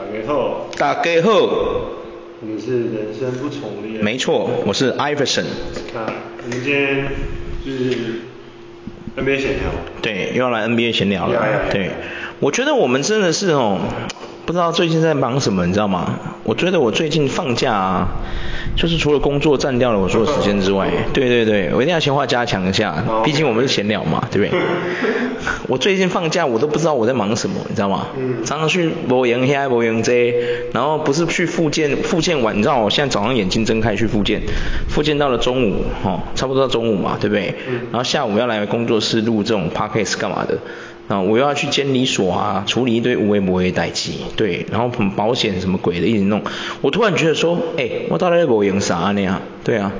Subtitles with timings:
[0.00, 1.30] 大家好，大家好，
[2.40, 4.02] 我们是人生不重练。
[4.02, 5.44] 没错，我是 Iverson。
[5.92, 6.00] 那
[6.42, 7.06] 我们今天
[7.62, 8.22] 就是
[9.18, 9.70] NBA 闲聊。
[10.00, 11.38] 对，又要来 NBA 闲聊了。
[11.70, 11.90] 对，
[12.40, 13.78] 我觉得我们真的是哦，
[14.50, 16.18] 不知道最近在忙什么，你知道吗？
[16.42, 18.08] 我觉得我最近放假啊，
[18.76, 24.60] 就是除了工作占掉了我所有时间之外，对对对，我一定要闲话加强一下，毕竟我们是闲聊嘛，对不对？
[25.68, 28.08] 我最近放假，我都不知道我在忙什么，你知道吗？
[28.18, 28.44] 嗯。
[28.44, 30.34] 常常去某营黑，某营这，
[30.72, 34.42] 然后不是去复健，复健完，你知道我现在早上眼睛睁开去复健，
[34.88, 37.54] 复健到了中午，哦，差不多到中午嘛，对不对？
[37.68, 37.82] 嗯。
[37.92, 40.58] 然后下午要来工作室录这种 podcast 干嘛的？
[41.10, 46.42] 啊，我又要去监理所啊，处理一堆无微不微的代志，对，然后保险什么鬼的一直弄，
[46.80, 49.40] 我突然觉得说，哎，我到底在某营啥呢呀？
[49.64, 49.92] 对啊。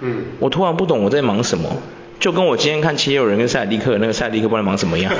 [0.00, 0.24] 嗯。
[0.40, 1.70] 我突然不懂我在忙什么。
[2.18, 5.12] 就跟我今天看七六人跟塞尔蒂克那个塞尔蒂克不知道忙什么一样，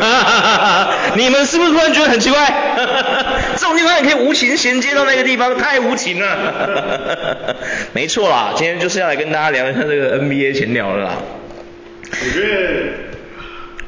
[1.15, 2.51] 你们是不是突然觉得很奇怪？
[3.55, 7.55] 这种地方也可以无情衔接到那个地方，太无情了。
[7.93, 11.13] 没错啦，今天就是要来跟大家聊一下这个 NBA 闲聊了啦。
[12.11, 13.06] 我觉得，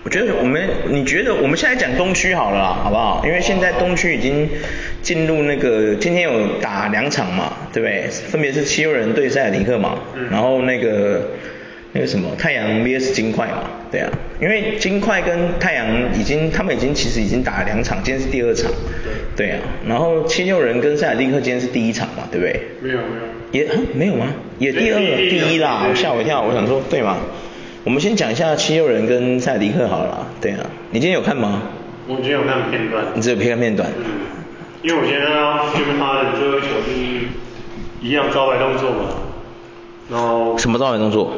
[0.09, 3.23] 我觉得我们，你觉得我们现在讲东区好了啦，好不好？
[3.27, 4.49] 因为现在东区已经
[5.03, 8.09] 进入那个今天有打两场嘛，对不对？
[8.09, 9.99] 分别是七六人对塞尔蒂克嘛，
[10.31, 11.29] 然后那个。
[11.93, 14.11] 那个什么太阳 VS 金块嘛，对啊，
[14.43, 18.71] 因为金块跟太阳已经，他们已经其实已经打了两场，今天是第二场，
[19.35, 22.61] 对，对啊，然后七六人跟塞尔蒂克今天是第一场嘛，对不对？
[22.83, 24.27] 没有没有，也没有吗？
[24.59, 27.17] 也第二第一啦，我吓我一跳，我想说对吗？
[27.89, 30.59] 我们先讲一下七六人跟塞迪克好了啦，对啊，
[30.91, 31.63] 你今天有看吗？
[32.07, 33.03] 我今天有看片段。
[33.15, 33.89] 你只有看片段？
[33.97, 34.05] 嗯，
[34.83, 36.93] 因为我今天看到就是他的最后一球是
[38.03, 39.09] 一样招牌动作嘛，
[40.11, 41.33] 然后什么招牌动作？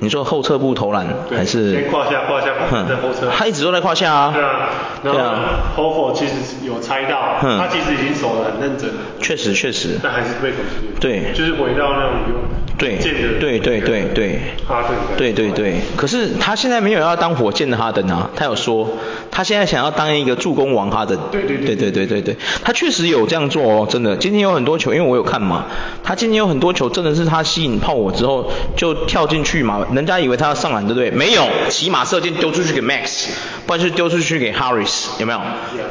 [0.00, 1.72] 你说后撤步投篮还是？
[1.72, 2.48] 先胯下胯下
[2.86, 3.30] 在后撤。
[3.34, 4.30] 他一直都在胯下啊。
[4.34, 4.68] 对啊。
[5.02, 5.72] 对啊。
[5.74, 6.34] Horford 其实
[6.66, 8.96] 有猜到，他其实已经守得很认真了。
[9.22, 9.98] 确实确实。
[10.02, 11.00] 但还是被投出。
[11.00, 11.32] 对。
[11.32, 12.34] 就是回到那种有。
[12.78, 12.96] 对。
[12.96, 14.40] 对对对对。
[14.66, 14.96] 哈登。
[15.16, 15.76] 对对对。
[15.96, 18.96] 可是他现在没有要当火箭的哈登啊，他有说
[19.30, 21.18] 他现在想要当一个助攻王哈登。
[21.30, 21.66] 对对对。
[21.74, 22.36] 对对对对对。
[22.62, 24.16] 他确实有这样做哦，真的。
[24.16, 25.66] 今天有很多球，因为我有看嘛，
[26.02, 29.86] 他今天有很多球真的是他吸引炮火之后就跳进去嘛。
[29.92, 31.10] 人家以为他要上篮，对不对？
[31.10, 33.26] 没有，骑马射箭丢出去给 Max，
[33.66, 35.40] 不然就是丢出去给 Harris，有没有？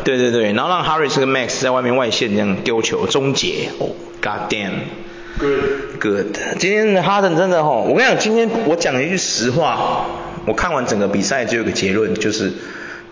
[0.03, 3.69] 对对对，然后让 Harris 跟 Max 在外面外线这样丢球终结。
[3.79, 3.87] 哦
[4.21, 6.37] ，God damn，good good。
[6.59, 10.05] 今天的哈登真的吼，我跟你讲，今天我讲一句实话，
[10.45, 12.51] 我看完整个比赛就有个结论，就是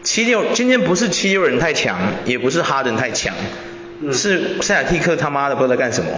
[0.04, 3.34] 七六今天不是七六人太强，也不是哈登太强。
[4.12, 6.10] 是塞尔蒂克他妈的不知道在干什么，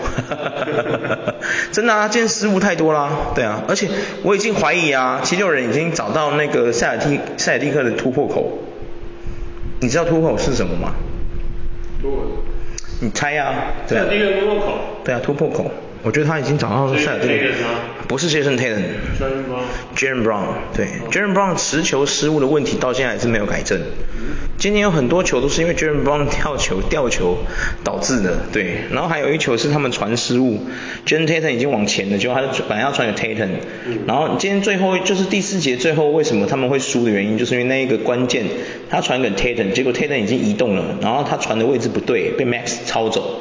[1.73, 3.89] 真的啊，今天失误太多啦，对啊，而且
[4.21, 8.59] 我已经怀疑啊，七六人已经找到那个塞尔蒂塞尔蒂克的突破口，
[9.81, 10.93] 你知道突破口是什么吗？
[12.01, 12.27] 突破口？
[13.01, 13.53] 你猜啊？
[13.85, 14.77] 塞尔蒂克突破口？
[15.03, 15.69] 对啊，突破口。
[16.03, 17.33] 我觉得他已经找到塞尔蒂克，
[18.09, 18.83] 不是杰森泰伦
[19.95, 23.79] ，Jaylen Brown，对，Jaylen Brown 持球失误的问题到现在还是没有改正。
[24.57, 27.37] 今天有很多球都是因为 Jaylen Brown 跳球吊球
[27.85, 30.59] 导致的，对，然后还有一球是他们传失误
[31.05, 33.49] ，Jayson Tatum 已经往前了，结果他本来要传给 Tatum，
[34.05, 38.43] 然后今天最后就是第四节最后为什么他们会输的原因，就是因为那一个关键
[38.89, 43.39] 他传给 Tatum，结果 Tatum 已经移动了，然后他传的位置不对，被 Max 抄走。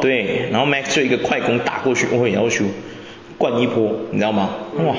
[0.00, 2.64] 对，然后 Max 就一个快攻打过去，我也要求
[3.38, 4.50] 灌一波，你知道吗？
[4.86, 4.94] 哇，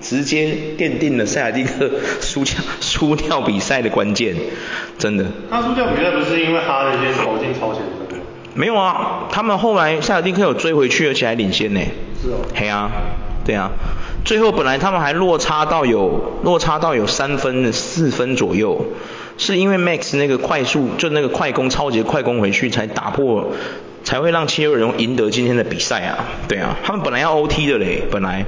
[0.00, 1.90] 直接奠定了塞尔蒂克
[2.20, 4.34] 输掉输掉比赛的关键，
[4.98, 5.24] 真的。
[5.50, 8.20] 他输掉比赛不是因为哈登先投进超前分？
[8.54, 11.80] 没有啊，他们后来塞尔蒂克有追回去，而且还领先呢。
[12.22, 12.38] 是哦。
[12.54, 12.90] 嘿啊，
[13.44, 13.70] 对啊，
[14.24, 18.84] 最后本来他们还落差到有落差到有三分四分左右，
[19.36, 23.52] 是因为 Max 那个快速就那个快攻超级快攻回去才打破。
[24.08, 28.46] 才会让七六人赢得今天的比赛啊，对啊，他们本来要 OT 的嘞，本来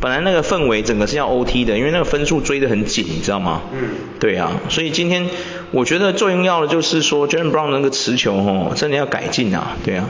[0.00, 3.62] 本来那个氛围整个是要 OT 的，因为那个分数追得很紧，你知道吗？
[3.72, 3.88] 嗯。
[4.20, 5.26] 对啊，所以今天
[5.72, 10.06] 我觉得最重要的就是说，Jaylen Brown 那个持球哦，真的要改进啊，对啊，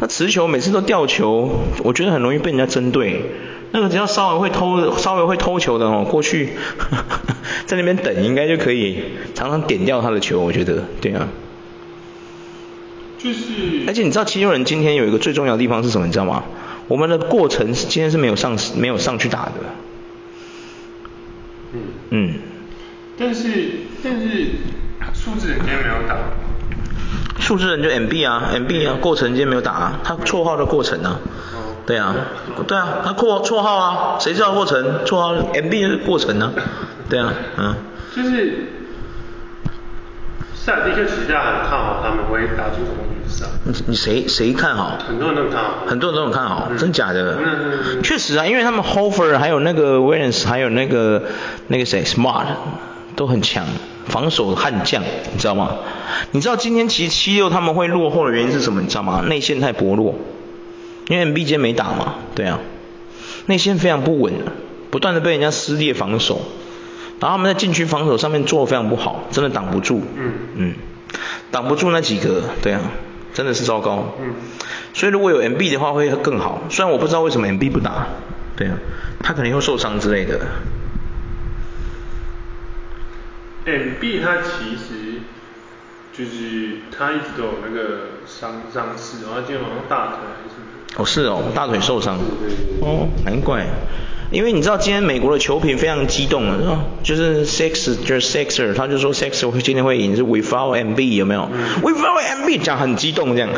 [0.00, 3.22] 那持球每次都掉球，我觉得很容易被人家针对，
[3.70, 6.48] 那个只要稍微会偷稍微会偷球的哦，过去
[6.78, 7.20] 呵呵
[7.66, 9.04] 在那边等应该就可以
[9.36, 11.28] 常常点掉他的球，我觉得，对啊。
[13.18, 16.06] 就是，而且你知道七六人今天有一个最重要的地方是什么？
[16.06, 16.44] 你知道吗？
[16.88, 19.52] 我们的过程是今天是没有上没有上去打的。
[21.72, 21.80] 嗯。
[22.10, 22.34] 嗯。
[23.18, 23.70] 但是
[24.04, 24.50] 但是
[25.14, 26.16] 数字人今天没有打。
[27.40, 31.18] 数字人就 MB 啊，MB 啊，过程今天没有打啊，他绰号的过程啊。
[31.54, 31.74] 哦。
[31.86, 32.14] 对啊，
[32.66, 35.04] 对啊，他绰绰号啊，谁知道过程？
[35.04, 36.62] 绰号 MB 是过程呢、啊？
[37.08, 37.74] 对啊，嗯。
[38.14, 38.72] 就是。
[40.66, 43.46] 塞尔蒂克其实大家很看好他们会打进总冠军赛。
[43.62, 44.98] 你你谁谁看好？
[44.98, 45.86] 很多人都看好。
[45.86, 47.36] 很多人都很看好，嗯、真假的？
[47.36, 48.02] 嗯嗯嗯。
[48.02, 51.22] 确实啊，因为他们 Hofer 还有那个 Williams 还有那个
[51.68, 52.46] 那个谁 Smart
[53.14, 53.64] 都很强，
[54.06, 55.76] 防守悍将，你知道吗？
[56.32, 58.80] 你知道今天其实七六他们会落后的原因是什么？
[58.80, 59.22] 你知道吗？
[59.24, 60.16] 内线太薄弱，
[61.06, 62.58] 因为 M B 今天没打嘛，对啊，
[63.46, 64.34] 内线非常不稳，
[64.90, 66.40] 不断的被人家撕裂防守。
[67.20, 70.02] 然后他们在禁区防守上面做的非常不好，真的挡不住。
[70.16, 70.74] 嗯嗯，
[71.50, 72.80] 挡不住那几个，对啊，
[73.32, 74.14] 真的是糟糕。
[74.20, 74.34] 嗯，
[74.92, 76.62] 所以如果有 MB 的话会更好。
[76.68, 78.06] 虽然我不知道为什么 MB 不打，
[78.56, 78.76] 对啊，
[79.22, 80.40] 他可能又受伤之类的。
[83.64, 85.20] MB 他其实
[86.12, 90.54] 就是他一直都有那个伤伤势，然后今天好像大腿还是。
[90.98, 92.16] 哦是哦，大腿受伤。
[92.18, 92.88] 对对对。
[92.88, 93.66] 哦，难怪。
[94.32, 103.50] 因为你知道今天美国的球评非常激动啊，就是 Six 就是 Sixer，他就说 Sixer 今天会赢是 Without MB 有没有、嗯、？Without MB 讲很激动这样，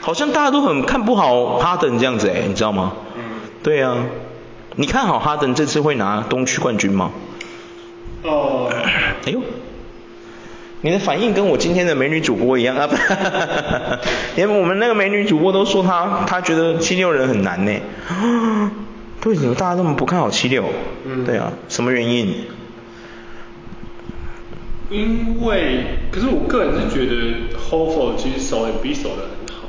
[0.00, 2.92] 好像大家都很看不好哈登这样子哎，你知道吗？
[3.16, 3.22] 嗯。
[3.62, 3.96] 对啊，
[4.76, 7.10] 你看好哈登这次会拿东区冠军吗？
[8.24, 8.68] 哦。
[9.24, 9.40] 哎呦。
[10.84, 12.86] 你的反应跟我今天的美女主播一样啊！
[14.36, 17.72] 连我们那个美女主播都说她她觉得七六人很难呢。
[19.24, 20.62] 为什么大家这么不看好七六？
[21.06, 21.24] 嗯。
[21.24, 22.34] 对啊，什么原因？
[24.90, 29.68] 因为，可是我个人是觉得 Horford 其实守也比守的很好。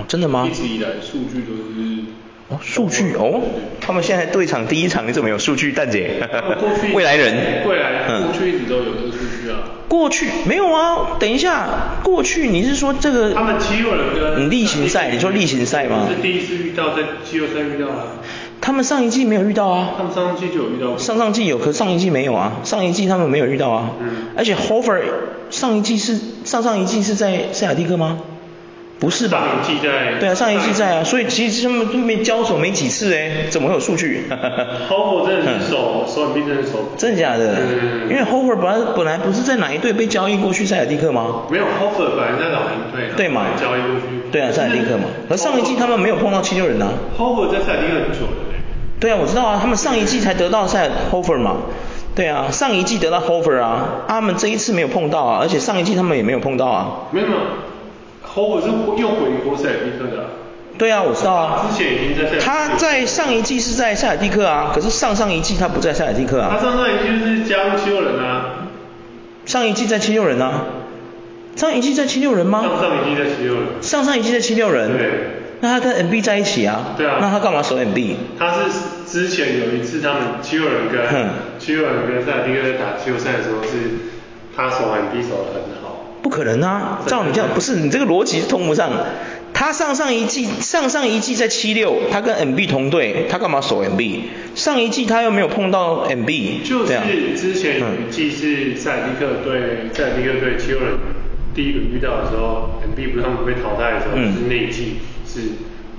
[0.00, 0.48] 哦，真的吗？
[0.50, 1.95] 一直以来数据都是。
[2.48, 3.40] 哦，数据哦，
[3.80, 6.28] 他们现在对场第一场你怎么有数据，蛋姐？
[6.60, 7.66] 过去未来人。
[7.66, 9.58] 未来，过去一直都有这个数据啊。
[9.88, 13.34] 过去没有啊，等一下，过去你是说这个？
[13.34, 14.48] 他们七六人跟。
[14.48, 16.06] 例行赛，你说例行赛吗？
[16.08, 18.04] 是第一次遇到，在季后赛遇到啊。
[18.60, 19.94] 他们上一季没有遇到啊。
[19.96, 20.96] 他们上一季就有遇到。
[20.96, 22.58] 上上季有，可上一季没有啊。
[22.62, 23.90] 上一季他们没有遇到啊。
[24.00, 24.08] 嗯。
[24.36, 25.02] 而且 Horford
[25.50, 28.20] 上一季是上上一季是在塞尔蒂克吗？
[28.98, 29.38] 不是吧？
[29.38, 30.14] 上一季在。
[30.18, 36.88] 对啊，上一季在啊，所以其实他们都没交手没几次哎，怎么会有数据 的是守守 MB 真的守。
[36.96, 37.56] 真的假的？
[37.58, 38.08] 嗯。
[38.08, 41.42] 因为 Horford 本来本来不是在哪一队被交易过去塞尔蒂克吗？
[41.50, 43.10] 没有，Horford 本来在老鹰队。
[43.16, 43.44] 对嘛？
[43.60, 44.30] 交易过去。
[44.32, 45.04] 对啊，塞尔蒂克嘛。
[45.28, 46.88] 而上一季他们没有碰到七六人啊。
[47.18, 48.56] Horford 在塞尔蒂克很久了嘞。
[48.98, 51.56] 对啊，我知道啊，他们上一季才得到塞尔 Horford 嘛。
[52.14, 57.08] 对啊，上一季得到 Horford 啊，他们这一次没有碰到啊，而且上一季他们也没有碰到啊。
[57.10, 57.26] 没有
[58.36, 58.60] 没有。
[58.60, 58.68] Horford 是
[59.02, 60.28] 又回国赛尔蒂克的、啊。
[60.78, 61.66] 对啊，我知道啊。
[61.70, 62.44] 之前已经在塞尔蒂克。
[62.44, 66.50] 他在上一季是在塞尔蒂克啊，可是上上一季他不在塞尔蒂克啊。
[66.52, 68.68] 他上上一季就是加入七六人啊。
[69.46, 70.64] 上一季在七六人啊。
[71.56, 72.62] 上一季在七六人吗？
[72.62, 73.62] 上上一季在七六人。
[73.80, 74.98] 上上一季在七六人。
[74.98, 75.10] 对。
[75.60, 76.92] 那他跟 NB 在一起啊。
[76.98, 77.16] 对啊。
[77.18, 78.16] 那他干嘛守 NB？
[78.38, 78.60] 他是
[79.06, 83.70] 之前有一次他们七六人跟、嗯、七六人跟塞尔蒂克在打季后赛的时候，是
[84.54, 85.95] 他守 NB 守得很好。
[86.26, 87.02] 不可能啊！
[87.06, 88.90] 照你这样，不是你这个逻辑是通不上。
[89.54, 94.22] 他上上一季，上上一季在七六，他跟 MB 同队，他干嘛守 MB？
[94.56, 96.64] 上一季他又没有碰到 MB。
[96.64, 96.98] 就是
[97.36, 100.98] 之前有一季是塞尔蒂克对塞尔蒂克对七六人
[101.54, 105.40] 第一个遇到的时候，MB 不是他们被淘汰的时候，是那一季是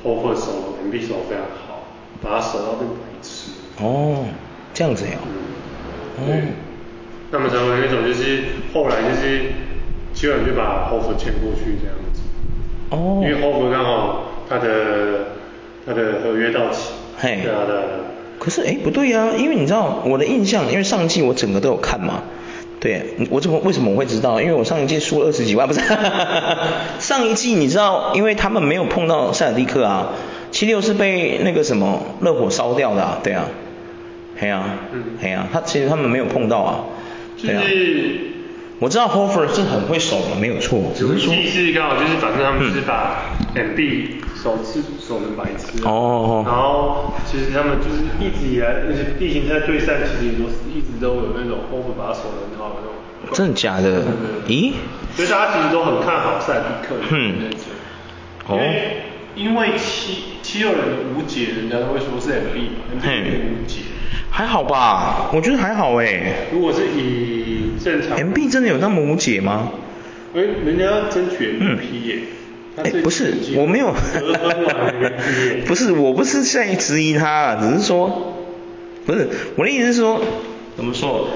[0.03, 1.87] Horford 守 MB 守非常好，
[2.21, 3.51] 把他守到这个白痴。
[3.81, 4.25] 哦，
[4.73, 5.13] 这样子呀。
[6.19, 6.25] 嗯。
[6.27, 6.41] 对。
[7.31, 9.66] 那么成为那种就是后来就是。
[10.17, 12.21] 七六人就把 Horford 签过去这样子，
[12.89, 15.27] 哦，因为 Horford 刚好他的
[15.85, 16.89] 他的合约到期，
[17.19, 17.83] 嘿，对啊对啊。
[18.39, 22.23] 可是哎不对呀、啊，因为你知道我的印象，因为上一季我整个都有看嘛，
[22.79, 24.41] 对，我怎么为什么我会知道？
[24.41, 25.81] 因为我上一季输了二十几万，不是，
[26.97, 30.13] 上一季你知道，因为他们没有碰到塞尔蒂克啊，
[30.49, 33.45] 七六是被那个什么热火烧掉的啊，对啊，
[34.35, 36.85] 嘿啊，嗯，嘿啊，他其实他们没有碰到啊，
[37.39, 37.61] 对啊。
[37.61, 38.19] 就是
[38.79, 40.91] 我知道 Horford 是很会守的，没有错。
[40.95, 45.83] 只是说，是刚好就是反正他们是把 MB 守是守成白痴。
[45.83, 46.43] 哦。
[46.45, 53.33] 然后其实他们就是一直以来那些例行赛对赛，其实也都是一直都有那种 Horford 把他守得很好的那种。
[53.33, 54.03] 真的假的？
[54.47, 54.73] 咦？
[55.15, 57.59] 所以大家其实都很看好塞迪克的那种。
[58.45, 58.53] 哦。
[58.53, 59.01] 因为
[59.37, 63.29] 因为七七六人的无解，人家都会说是 MB 嘛，MB
[63.61, 63.81] 无解。
[64.31, 66.47] 还好吧，我觉得还好哎。
[66.51, 69.71] 如果是以正常，MB 真的有那么无解吗？
[70.35, 72.19] 哎，人家要争取 MVP 耶。
[72.77, 73.93] 哎，不是，我没有。
[75.65, 78.35] 不是，我不是在质疑他，只是说，
[79.05, 80.21] 不是，我的意思是说，
[80.75, 81.29] 怎么说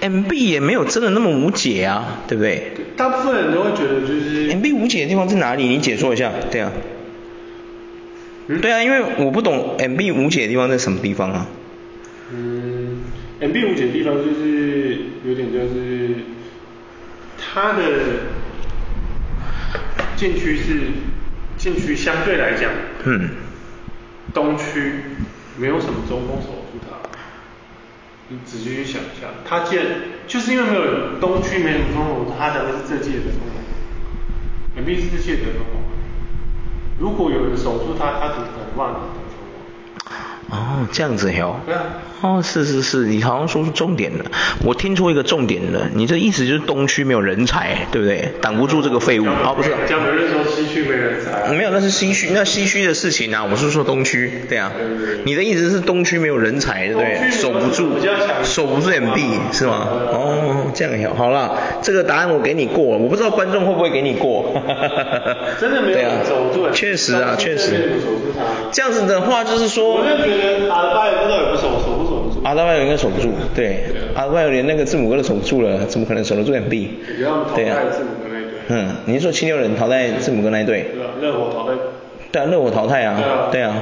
[0.00, 2.72] ？MB 也没有真的那么无解啊，对不对？
[2.96, 4.48] 大部分人都会觉得就是。
[4.50, 5.64] MB 无解的地方在哪里？
[5.64, 6.72] 你解说一下，对啊。
[8.48, 11.46] 对啊，因为我不懂 MB 无解的地方在什么地方啊。
[12.32, 13.02] 嗯
[13.40, 16.10] ，，M B 无解的地方就是有点就是
[17.38, 17.82] 它的
[20.16, 20.80] 禁区是
[21.56, 22.70] 禁区相对来讲，
[23.04, 23.30] 嗯，
[24.32, 24.92] 东区
[25.56, 27.08] 没有什么中锋守住它，
[28.28, 29.84] 你仔细去想一下，它建
[30.26, 35.82] 就是因为没有东区没有中锋，他才会是这届的中锋，M B 是这届的中锋，
[36.98, 39.20] 如果有人守住它，它怎么可能让你得
[40.48, 40.58] 分？
[40.58, 41.56] 哦，这样子哟。
[41.66, 41.82] 对啊。
[42.26, 44.24] 哦，是是是，你好像说出重点了，
[44.64, 48.32] 我听出一个重点了，你这意思就是东区没有人才，对不对？
[48.40, 49.26] 挡不住这个废物。
[49.26, 49.70] 哦，不是。
[49.88, 51.52] 讲别人说西区没人才。
[51.52, 54.72] 没有，那是西区，那西区的事情啊，我是说东区，对啊。
[54.76, 55.24] 对对对。
[55.24, 57.30] 你的意思是东区没有人才，对不对？
[57.30, 57.92] 守不住，
[58.42, 59.20] 守不住 MB
[59.52, 59.86] 是吗？
[60.12, 61.06] 哦，这样也。
[61.06, 64.52] 好好了，这个答案我给你过，我不知道观众会不会给你过。
[65.60, 66.68] 真的没有守住。
[66.72, 67.92] 确实啊，确实。
[68.72, 69.94] 这样子的话就是说。
[69.94, 73.84] 我就觉得阿也不知道有没有守，守不守阿德巴约应该守不住，对。
[74.14, 76.88] 阿德巴约连那个字母哥都守不住了，怎么可能守得住 MB？
[77.54, 77.78] 对啊。
[77.90, 78.52] 字母哥那一队。
[78.68, 80.86] 嗯，你是说七六人淘汰字母哥那一队？
[80.94, 81.78] 对啊，热火淘汰。
[82.32, 83.48] 对啊，热火淘汰啊。
[83.50, 83.76] 对啊。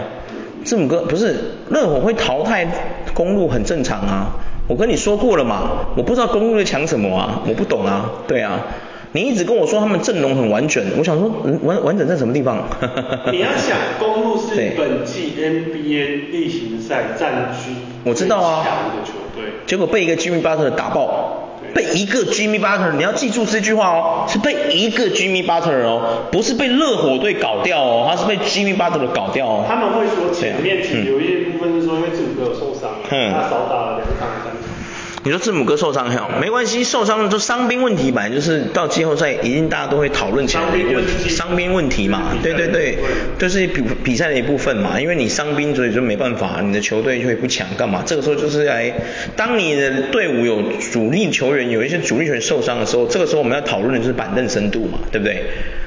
[0.65, 1.37] 字母哥不是
[1.71, 2.67] 热火会淘汰
[3.13, 4.31] 公路很正常啊，
[4.67, 8.61] 我跟你说过了嘛，我不知道公路在抢什么啊，我不懂啊，对啊。
[9.13, 11.31] 你一直跟我说他们阵容很完整，我想说
[11.63, 12.67] 完完整在什么地方？
[13.31, 18.65] 你要想，公路是本季 NBA 例行赛战绩我知道啊，
[19.67, 29.65] 结果被一个 Jimmy Butler 打爆，被一个 Jimmy Butler，你要记住这句话哦，是被一个 Jimmy Butler 哦，不是被热火队搞掉哦，他是被 Jimmy Butler 搞掉哦。
[29.67, 34.44] 他们会说前面有一些部分是说因为字母哥有受伤，嗯、他少打了两场。
[35.25, 42.99] 你说字母哥受伤哈，没关系，受伤就伤兵问题本来就是到季后赛一定大家都会讨论起来的一个问题，伤兵问题嘛，对对对，
[43.39, 48.03] 就是比比赛的一部分嘛，因为你伤兵所以就没办法，你的球队就会不强干嘛？
[48.05, 48.93] 这个时候就是来，
[49.35, 50.63] 当你的队伍有
[50.93, 55.43] 主力球员有一些主力球员受伤的时候，这个时候我们要讨论的就是板凳深度嘛，对不对？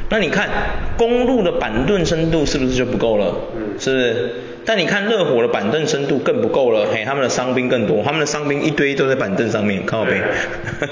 [0.09, 0.49] 那你看
[0.97, 3.35] 公路的板凳深度是不是就不够了？
[3.55, 4.31] 嗯，是不是？
[4.69, 10.21] 但你看热火的板凳深度更不够了，嘿，他们的伤兵更多，他们的伤兵一堆都在板凳上面，靠北。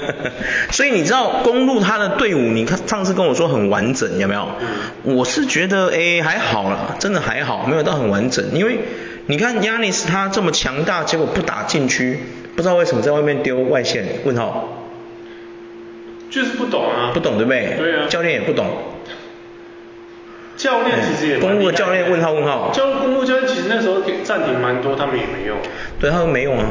[0.72, 4.48] 所以你知道公路他的队伍，你看上次跟我说很完整，有没有？
[5.02, 8.42] 我是觉得诶还好啦，真的还好，没有到很完整。
[8.54, 8.78] 因为
[9.26, 12.18] 你看亚尼斯他这么强大，结果不打禁区，
[12.56, 14.06] 不知道为什么在外面丢外线？
[14.24, 14.72] 问号。
[16.30, 17.10] 就是不懂啊。
[17.12, 17.76] 不懂对不对？
[17.76, 18.06] 对啊。
[18.08, 18.66] 教练也不懂。
[20.56, 25.56] 教练其实也公路的教练问号问号，教公路教练其实那时候暂停蛮多，他们也没用。
[26.00, 26.66] 对，他们没用啊，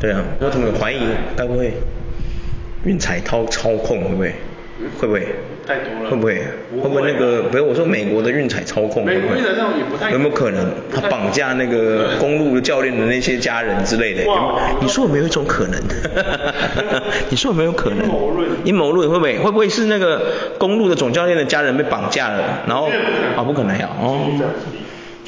[0.00, 1.00] 对啊，我怎么有怀疑？
[1.36, 1.72] 该不会
[2.84, 4.34] 运彩操操控会不会？
[5.00, 5.26] 会不会？
[5.68, 6.10] 太多了。
[6.10, 6.42] 会不会？
[6.82, 7.42] 会不会那个？
[7.42, 9.04] 不是我说美国的运彩操控。
[9.04, 10.10] 美国运彩那种也不太。
[10.10, 14.24] 有没有可能他绑架那个公路的教练的那些家人之类的？
[14.80, 15.78] 你说有没有一种可能？
[17.28, 17.98] 你说有没有可能？
[18.00, 18.48] 阴谋论。
[18.64, 19.38] 阴谋论会不会？
[19.38, 20.22] 会不会是那个
[20.58, 22.42] 公路的总教练的家人被绑架了？
[22.66, 22.88] 然后
[23.36, 23.90] 啊，不可能呀！
[24.00, 24.30] 哦。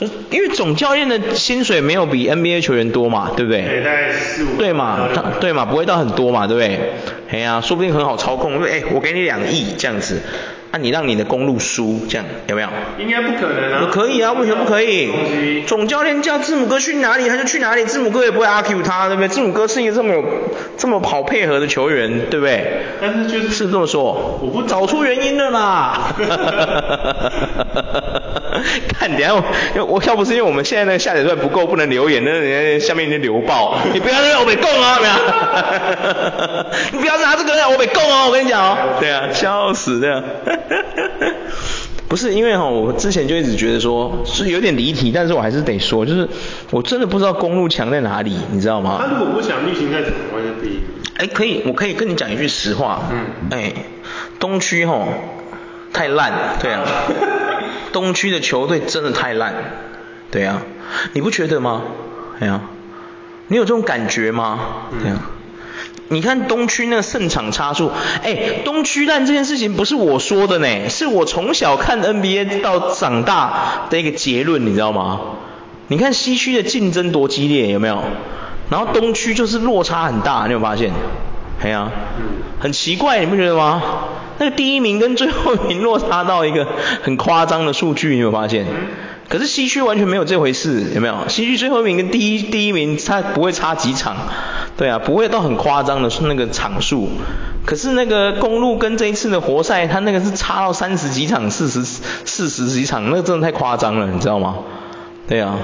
[0.01, 3.61] 就因为总教练的薪水没有比 NBA 球员多嘛，对不对？
[3.63, 4.57] 对，大概四五。
[4.57, 6.81] 对嘛，他对嘛，不会到很多嘛，对不对？
[7.31, 10.23] 哎呀、啊，说不定很好操控，因为哎，我给你两亿这样子，
[10.73, 12.69] 那、啊、你让你的公路输，这样有没有？
[12.99, 13.89] 应该不可能啊。
[13.93, 15.63] 可以啊，为什么不可以？
[15.67, 19.29] 总教练叫字母哥去哪里，他就去哪里，字母哥也不会 argue 他，对不对？
[19.29, 20.25] 字母哥是一个这么有
[20.79, 22.65] 这么好配合的球员，对不对？
[23.01, 26.15] 但是就是是这么说，我不找出原因了啦。
[28.99, 29.43] 看，等下我，
[29.87, 33.79] 我要不是因为我们现在那个下载率不够，不能留言，那人家下面已经流爆。
[33.93, 34.99] 你不要让我被供啊？
[36.93, 38.77] 你不要拿这个让我被供哦，我跟你讲哦。
[39.01, 40.23] 对啊，笑死这样。
[42.09, 46.29] 不是因为哈，我之前就一直觉得说是有点离题，但是我还是得说，就是
[46.71, 48.99] 我真的不知道公路强在哪里，你知道吗？
[49.01, 50.81] 他如果不想逆行该怎么会是第一？
[51.19, 53.03] 哎，可以，我可以跟你讲一句实话。
[53.13, 53.27] 嗯。
[53.51, 53.73] 哎，
[54.41, 55.07] 东区哈
[55.93, 56.83] 太烂，对啊。
[57.93, 59.55] 东区的球队真的太烂，
[60.31, 60.63] 对啊，
[61.13, 61.83] 你不觉得吗？
[62.39, 62.63] 对啊，
[63.49, 64.61] 你有这种感觉吗？
[65.03, 65.31] 对啊，
[66.09, 67.91] 你看东区那个胜场差数，
[68.23, 75.21] 哎，东区烂这件事情不是我说的呢，是我从小看 NBA 到长大的一个结论，你知道吗？
[75.89, 78.03] 你看西区的竞争多激烈，有没有？
[78.71, 80.93] 然后东区就是落差很大，你有发现？
[81.63, 81.91] 对啊，
[82.59, 83.83] 很奇怪，你不觉得吗？
[84.39, 86.67] 那个第一名跟最后一名落差到一个
[87.03, 88.67] 很夸张的数据，你有发现？
[89.29, 91.29] 可是西区完全没有这回事，有没有？
[91.29, 94.17] 西区最后一名跟第一第一名，他不会差几场，
[94.77, 97.09] 对啊，不会到很夸张的那个场数。
[97.67, 104.57] 可是那个公路跟这一次的活塞，他那个是差到三十几场、四十四十几场，那个真的太夸张了，你知道吗？
[105.29, 105.59] 对啊，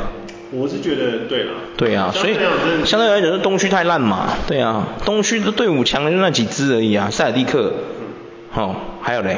[0.52, 1.52] 我是觉得对了。
[1.76, 2.36] 对啊，所以
[2.84, 4.28] 相对来讲是东区太烂嘛。
[4.46, 7.72] 对啊，东区的队伍强的就那几支而已啊，塞尔蒂克。
[8.00, 8.06] 嗯。
[8.50, 9.36] 好、哦，还有嘞，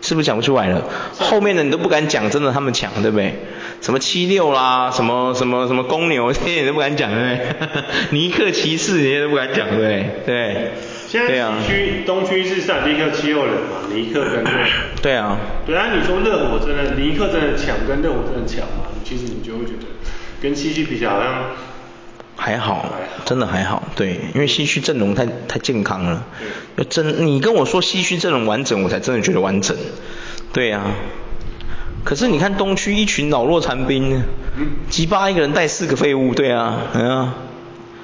[0.00, 0.82] 是不是讲不出来了？
[1.18, 3.34] 后面的你都不敢讲，真的他们强，对不对？
[3.80, 7.82] 什么七六啦，什么什么什么公牛，这些你都不敢讲，对不对？
[8.18, 10.06] 尼克骑士，你都不敢讲，对不对？
[10.24, 10.70] 对。
[11.06, 11.28] 现在
[11.60, 14.68] 西区、东区是塞尔蒂克七六人嘛，尼克跟热火。
[15.02, 15.36] 对啊。
[15.66, 18.88] 对啊，你说热火真的，尼克真的强，跟热火真的强嘛？
[19.04, 19.86] 其实你就会觉得，
[20.44, 21.32] 跟西区比较好像
[22.36, 22.84] 还好，
[23.24, 23.82] 真的还好。
[23.96, 26.22] 对，因为西区阵容太太健康了。
[26.76, 26.84] 对。
[26.84, 29.74] 真，你跟我说西区阵容完整，我才真的觉得完整。
[30.52, 30.82] 对啊。
[32.04, 34.22] 可是你看东区一群老弱残兵，
[34.90, 37.34] 鸡巴一个人带四个废物，对啊，嗯啊。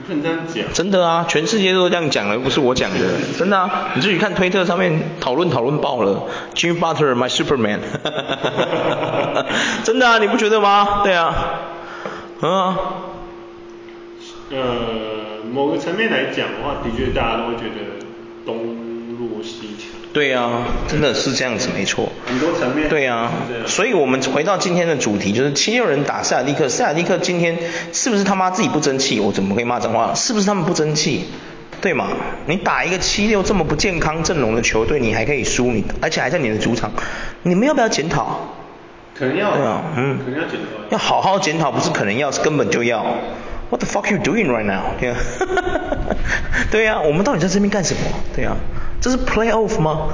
[0.07, 0.65] 不能这样讲。
[0.73, 2.99] 真的啊，全世界都这样讲了，又不是我讲的，
[3.39, 3.91] 真的啊。
[3.95, 6.23] 你自己看推特上面讨论讨论爆了
[6.55, 7.81] ，Jimmy Butler my Superman，
[9.85, 11.03] 真的啊，你不觉得吗？
[11.05, 11.80] 对啊，嗯
[12.41, 12.79] 啊。
[14.51, 18.05] 呃，某个层面来讲的话，的确大家都会觉得
[18.45, 18.57] 东
[19.19, 19.89] 弱西强。
[20.13, 22.09] 对啊，真的是这样子，没错。
[22.27, 22.89] 很多层面。
[22.89, 23.31] 对啊，
[23.67, 27.57] 所以我们回到今天的主题，就是七六人打塞尔蒂克，塞尔蒂克今天
[27.93, 29.21] 是不是他妈自己不争气？
[29.21, 30.13] 我怎么可以骂脏话？
[30.15, 31.27] 是不是他们不争气？
[31.81, 32.09] 对嘛？
[32.47, 36.91] 你打一个七六这么不健康阵容的球队，你还可以输，你而且还在你的主场，
[37.45, 38.41] 你们要不要检讨？
[39.21, 39.55] 可能要。
[39.55, 40.19] 对啊，嗯。
[40.25, 40.67] 可能要检讨。
[40.91, 43.05] 要好好检讨，不是可能要，是根本就要。
[43.69, 44.83] What the fuck you doing right now？
[44.99, 45.17] 对啊，
[46.73, 48.01] 对啊，我们到底在这边干什么？
[48.35, 48.57] 对啊。
[49.01, 50.09] 这是 playoff 吗？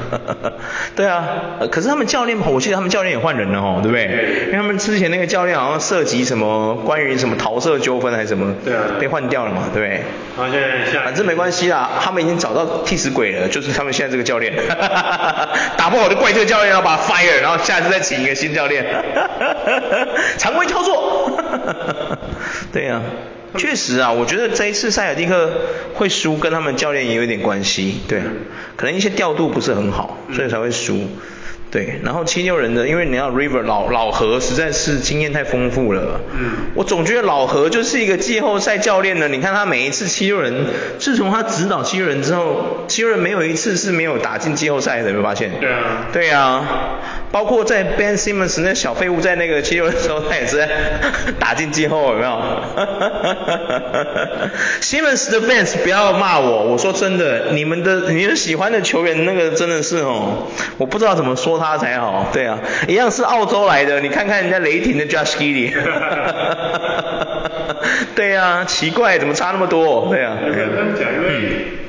[0.96, 1.24] 对啊，
[1.70, 4.46] 可是他们教练，我记得他们教练也换人了哦，对不对？
[4.46, 10.02] 因为他们之前那个教练好像涉及什么关于什么桃色纠纷还是什么，对啊，被换掉了嘛，对不对？
[10.36, 14.54] 好，现在反正没关系啦，他们已经找到替死鬼了，就是他们现在这个教练，
[15.76, 18.84] 打不好就怪这个教练要把他 fire，然后下次再请一个新教练，
[20.38, 21.30] 常规操作，
[22.72, 23.02] 对呀、啊。
[23.58, 25.50] 确实啊，我觉得这一次塞尔蒂克
[25.94, 28.20] 会输跟他们教练也有点关系，对，
[28.76, 31.08] 可能一些调度不是很好，所以才会输。
[31.70, 36.20] 对，然后七六人的，因为你要 River 老老何实在是经验太丰富了。
[36.32, 36.50] 嗯。
[36.74, 39.28] 我总觉得老何就是一个季后赛教练呢。
[39.28, 40.66] 你看他每一次七六人，
[40.98, 45.52] 自从他指导七六人之后，七六人没有一次是没有打进季后赛的，有没有发现？
[45.60, 46.06] 对啊。
[46.12, 46.64] 对啊。
[47.30, 50.68] 包括在 Ben Simmons 那小废物在那个七六人的时候，他也是
[51.38, 52.30] 打进季后，有没有？
[52.32, 54.50] 哈哈哈哈哈哈。
[54.80, 61.59] Simmons 的 fans 不要骂我，我说真的，你们的你们喜欢的球员那个真的是哦，我不知道怎么说。
[61.60, 65.72] 他才好，对啊，一样是澳洲来的，你看看人家雷霆的 Josh Giddey，
[68.16, 70.08] 对啊，奇怪，怎么差那么多？
[70.10, 70.56] 对啊，这样
[70.98, 71.28] 讲，因为、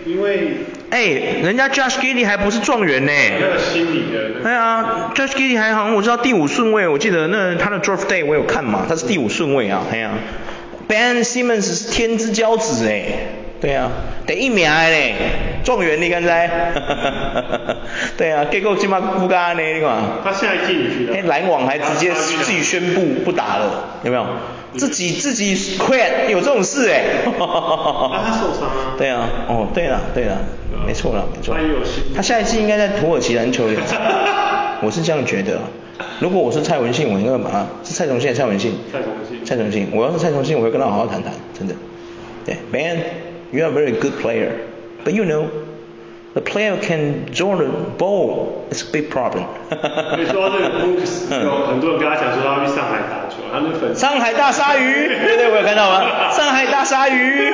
[0.05, 0.47] 嗯、因为，
[0.89, 10.17] 哎、欸，人家 Josh Giddey 还不是状元呢，那个心理的，对啊，Josh Giddey 还好像我知道第五顺位，我记得那他的 Draft Day 我有看嘛，他是第五顺位啊，哎呀、啊、
[10.87, 13.03] Ben Simmons 是天之骄子哎。
[13.61, 13.91] 对啊，
[14.25, 15.15] 第一名的呢，
[15.63, 16.27] 状元你敢知？
[18.17, 19.89] 对啊，结果今嘛不干呢，你看。
[20.23, 21.15] 他现在进去了。
[21.15, 24.25] 哎，篮网还直接自己宣布不打了，有没有？
[24.75, 27.03] 自己自己 quit，有这种事哎。
[27.23, 28.95] 他受伤啊。
[28.97, 30.39] 对啊，哦，对了对了，
[30.87, 31.55] 没错了没错。
[32.15, 33.95] 他下一季应该在土耳其篮球联赛。
[34.81, 35.59] 我是这样觉得。
[36.19, 38.73] 如果我是蔡文信，我应该把他是蔡崇信，蔡文信。
[38.91, 39.45] 蔡崇信。
[39.45, 41.75] 蔡崇信，我要是蔡崇信，我会跟他好好谈谈，真的。
[42.43, 42.97] 对，man。
[43.51, 44.51] You are a very good player,
[45.03, 45.49] but you know,
[46.33, 48.65] the player can join the ball.
[48.71, 49.43] It's a big problem.
[50.17, 53.99] 你说这个 Brooks 有很多人跟他讲说他要去上海打球，他那粉丝。
[53.99, 56.31] 上海大鲨鱼，对对，我有看到吗？
[56.31, 57.51] 上海大鲨鱼。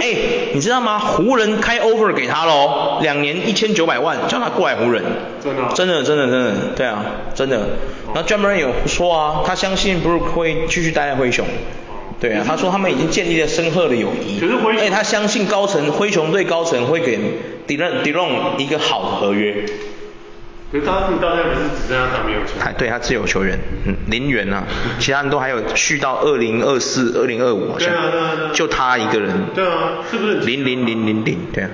[0.00, 0.18] 哎、欸，
[0.54, 0.98] 你知道吗？
[0.98, 5.02] 湖人开 over 给他喽，两年一千九百万，叫他过来湖人。
[5.44, 5.68] 真的、啊？
[5.74, 7.04] 真的真的真的，对啊，
[7.34, 7.60] 真的。
[8.14, 11.46] 那 Ja Morant 有说啊，他相信 Brook 会继续待在灰熊。
[12.22, 17.18] 对啊，他说他们已经建立了深厚的友谊，而且他相信高层灰熊队高层会给
[17.66, 19.64] DeRozan 一个好的合约。
[20.70, 22.74] 可是他们到现在不是只剩下他没有球员？
[22.78, 24.62] 对，他自有球员，嗯，零元啊，
[25.00, 27.90] 其他人都还有续到二零二四、二零二五好像。
[27.90, 28.50] 对啊。
[28.54, 29.30] 就他一个人。
[29.52, 30.36] 对啊，是不是？
[30.36, 31.70] 零零零零零，对啊。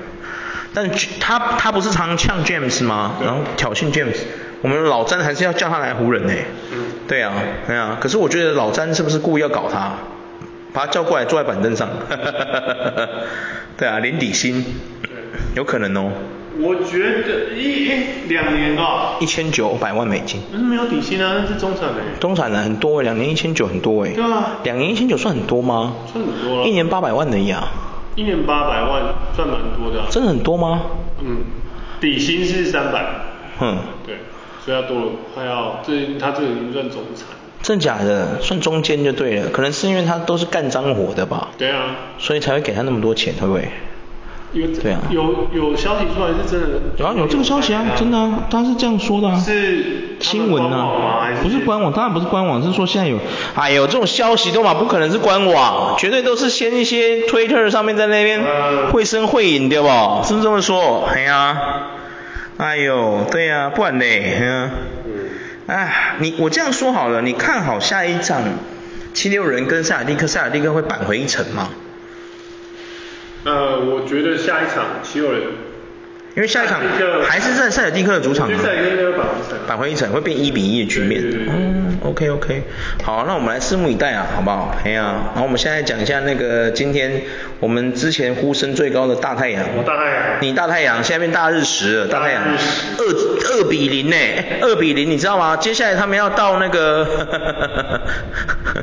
[0.73, 3.17] 但他他不是常呛 James 吗？
[3.23, 4.17] 然后挑衅 James，
[4.63, 6.33] 我们老詹还是要叫他来湖人呢。
[6.73, 6.79] 嗯。
[7.07, 7.35] 对啊，
[7.67, 9.93] 对啊，可是我觉得老詹是不是故意要搞他？
[10.79, 11.89] 把他叫过来坐在板凳上，
[13.77, 14.65] 对啊，连底薪，
[15.57, 16.13] 有可能哦。
[16.61, 20.41] 我觉得一两年啊，一千九百万美金。
[20.53, 21.97] 那是没有底薪啊，那是中产的。
[22.21, 24.13] 中产的很多哎，两年一千九很多哎。
[24.13, 24.59] 对啊。
[24.63, 25.95] 两年一千九算很多吗？
[26.13, 26.65] 算很多了。
[26.69, 27.67] 一年八百万的呀。
[28.15, 29.03] 一年八百万
[29.35, 30.09] 算蛮多的。
[30.11, 30.83] 真的很多吗？
[31.25, 31.39] 嗯，
[32.01, 33.05] 底薪是三百。
[33.61, 33.79] 嗯。
[34.07, 34.19] 对，
[34.65, 37.27] 所以要多了，快要这他这个已经算中产。
[37.69, 38.41] 真假的？
[38.41, 41.49] 算中间就对了，可能是因为他都是干脏活的吧？
[41.59, 41.97] 对啊。
[42.19, 43.69] 所以才会给他那么多钱，会不会？
[44.55, 46.81] 有对啊，有有消息出来是真的。
[46.97, 49.37] 有啊，有这个消息啊，真的啊，他是这样说的啊。
[49.39, 53.19] 是新闻啊，不是官网，当然不是官网，是说现在有，
[53.55, 58.41] 哎呦，这种消息都嘛不可能是官网，绝对都是先一些推特上面在那边
[58.91, 59.87] 绘声绘影对不？
[60.25, 61.07] 是不是这么说？
[61.13, 61.59] 哎呀，
[62.57, 64.71] 哎呦，对呀、啊，不然嘞，嗯，
[65.69, 68.43] 哎，你我这样说好了，你看好下一场
[69.13, 71.69] 七六人跟塞尔蒂克，塞尔蒂克会扳回一城吗？
[73.45, 75.43] 呃，我觉得下一场七六人，
[76.39, 76.81] 因为下一场
[77.29, 79.13] 还是在塞尔蒂克的主场嘛，塞尔蒂克
[79.67, 81.21] 扳回一城，会变一比一的局面。
[81.21, 82.63] 嗯，OK OK，
[83.03, 84.73] 好，那我们来拭目以待啊，好不好？
[84.85, 87.23] 哎呀、啊，然后我们现在讲一下那个今天
[87.59, 89.65] 我们之前呼声最高的大太阳。
[89.77, 90.23] 我大太阳。
[90.41, 92.45] 你大太阳，现在变大日食了，大太阳。
[92.45, 93.05] 二
[93.59, 94.17] 二比零呢？
[94.63, 95.57] 二比零，你知道吗？
[95.57, 98.01] 接下来他们要到那个，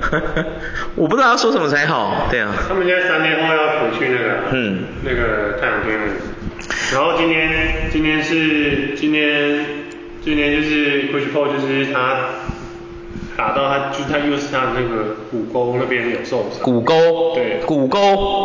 [0.96, 2.52] 我不知道要说什么才好，对啊。
[2.68, 4.26] 他们现在三天后要回去那个。
[4.52, 5.94] 嗯，那个太阳队，
[6.94, 7.50] 然后今天
[7.92, 9.66] 今天是今天
[10.24, 12.30] 今天就是 Chris Paul 就是他
[13.36, 16.62] 打到他就是他又是他的那个骨沟那边有受伤。
[16.62, 17.34] 骨沟。
[17.34, 17.60] 对。
[17.66, 18.00] 骨沟。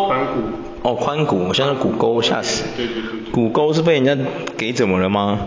[0.09, 0.41] 髋骨。
[0.83, 2.65] 哦，髋骨，我现在骨沟吓死。
[2.77, 3.31] 对对对。
[3.31, 4.17] 骨沟是被人家
[4.57, 5.39] 给怎么了吗？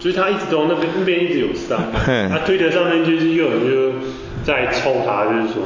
[0.00, 1.78] 就是他一直都那边那边一直有伤，
[2.28, 3.92] 他推特上面就是又有人就
[4.44, 5.62] 在抽他，就是说。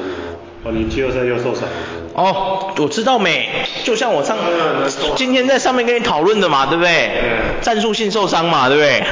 [0.62, 1.68] 哦，你季后赛又受伤了。
[2.12, 3.48] 哦，我知道没，
[3.82, 4.36] 就像我上
[5.16, 7.10] 今天在上面跟你讨论的嘛，对不对？
[7.62, 9.02] 战术性受伤嘛，对不对？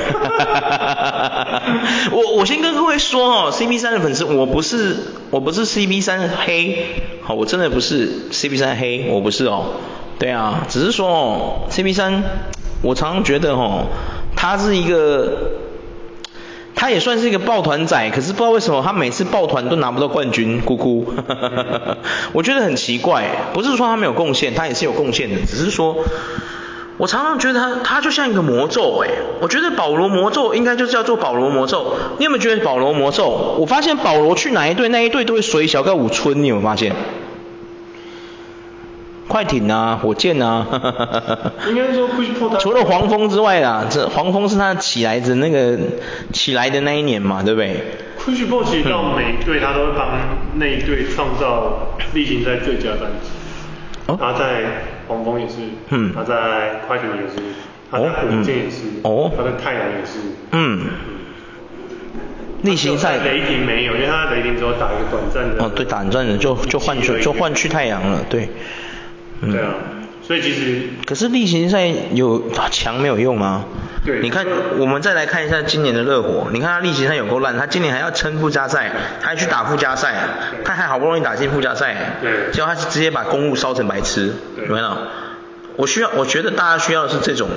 [2.13, 4.97] 我我先跟各位说哦，CP 三的粉丝，我不是
[5.31, 6.87] 我不是 CP 三黑，
[7.23, 9.65] 好，我真的不是 CP 三黑，我不是哦。
[10.19, 12.23] 对啊，只是说哦，CP 三
[12.83, 13.87] 我常常觉得哦，
[14.37, 15.53] 他是一个。
[16.81, 21.05] 他也算是一个抱团仔，可是不知道为什么他每次抱团都拿不到冠军，咕咕。
[22.33, 25.97] 我觉得很奇怪，不是说他没有贡献，他也是有贡献的，只是说，
[26.97, 29.11] 我常常觉得他他就像一个魔咒哎，
[29.41, 33.57] 我觉得保罗魔咒应该就是叫做保罗魔咒，你有没有觉得保罗魔咒？
[33.59, 36.95] 我发现保罗去哪一队，那一队都会随小个五村，你有没有发现？
[39.29, 40.67] 快艇啊，火箭啊，
[41.69, 42.09] 应该说
[42.59, 45.79] 除了黄蜂之外啦，这黄蜂是他起来的那个
[46.33, 47.77] 起来的那一年嘛，对不对
[48.19, 50.19] ？Chris Paul 其实到每队他都会帮
[50.55, 53.31] 那一队创造例行赛最佳战绩。
[54.19, 55.57] 他在黄蜂也是，
[55.91, 57.37] 嗯，他在快艇也是，
[57.91, 60.19] 他在火箭也是，哦，他在太阳也是，
[60.53, 60.87] 嗯。
[62.63, 65.63] 例行赛雷霆没有，因为他在雷霆之后打一个短暂的。
[65.63, 68.49] 哦，对，短暂的就就换去就换去太阳了，对。
[69.41, 69.75] 嗯、对啊，
[70.23, 73.65] 所以其实可是例行赛有强没有用啊？
[74.05, 74.47] 对，你看
[74.79, 80.15] 我们再来看一下今年的热火，你看他例行赛有够烂，他今年还要撑附加赛，他还去打附加赛，
[80.65, 84.97] 他还好不容易打进附加赛，对，结果他直接把公路烧成白痴，有没有？
[85.79, 87.49] 我需要，我觉得大家需要的是这种，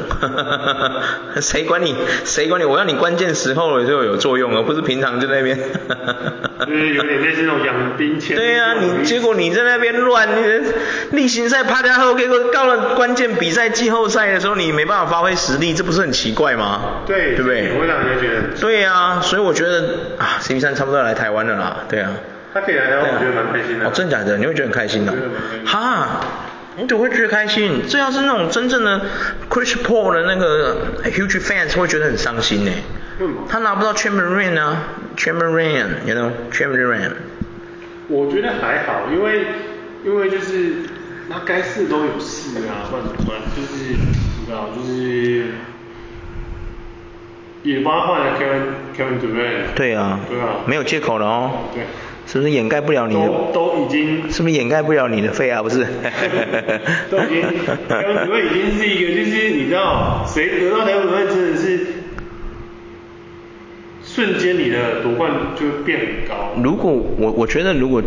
[1.42, 5.58] 谁管你，谁管你，我要你关键时候了就有作用，而不是平常就在那边。
[5.58, 8.40] 就是有点类似那种养兵千日。
[8.40, 17.02] 对呀、啊，你结果你在那边乱，你例行赛趴掉后，结果到了关键比赛季后赛的时候，你没办法发挥实力，这不是很奇怪吗？
[17.08, 17.72] 对，对不对？
[17.80, 18.42] 我让人觉得。
[18.62, 19.80] 对呀、啊，所以我觉得
[20.20, 22.12] 啊，CP3 差不多要来台湾了啦，对啊。
[22.54, 23.88] 他可以来台湾，我觉得蛮开心的。
[23.88, 24.38] 哦，真的假的？
[24.38, 25.12] 你会觉得很开心的？
[25.66, 26.22] 哈。
[26.82, 27.84] 你怎么会觉得开心？
[27.88, 29.02] 这要是那种真正的
[29.50, 32.72] Chris Paul 的那个 huge fans 会觉得很伤心呢。
[33.20, 33.46] 嗯。
[33.48, 37.12] 他拿不到 Chamberlain 啊，Chamberlain，you know，Chamberlain。
[38.08, 39.46] 我觉得还好，因为
[40.04, 40.78] 因为就是
[41.30, 43.38] 那该试都有试啊，不然怎么办？
[43.56, 45.52] 就是你知道，就是
[47.62, 49.76] 也帮他换了 Kevin Kevin Durant。
[49.76, 50.20] 对啊。
[50.28, 50.62] 对啊。
[50.66, 51.70] 没有借口了哦。
[51.76, 51.84] 对。
[52.32, 53.28] 是不是掩盖不了你的？
[53.28, 54.32] 都都已经。
[54.32, 55.62] 是不是掩盖不了你的肺啊？
[55.62, 55.86] 不是。
[57.12, 57.44] 都已经，
[57.90, 61.88] 台湾已经是一个，就是你知道，谁得到台湾主任真的是
[64.02, 66.54] 瞬间你的夺冠就会变很高。
[66.64, 68.02] 如果我我觉得如果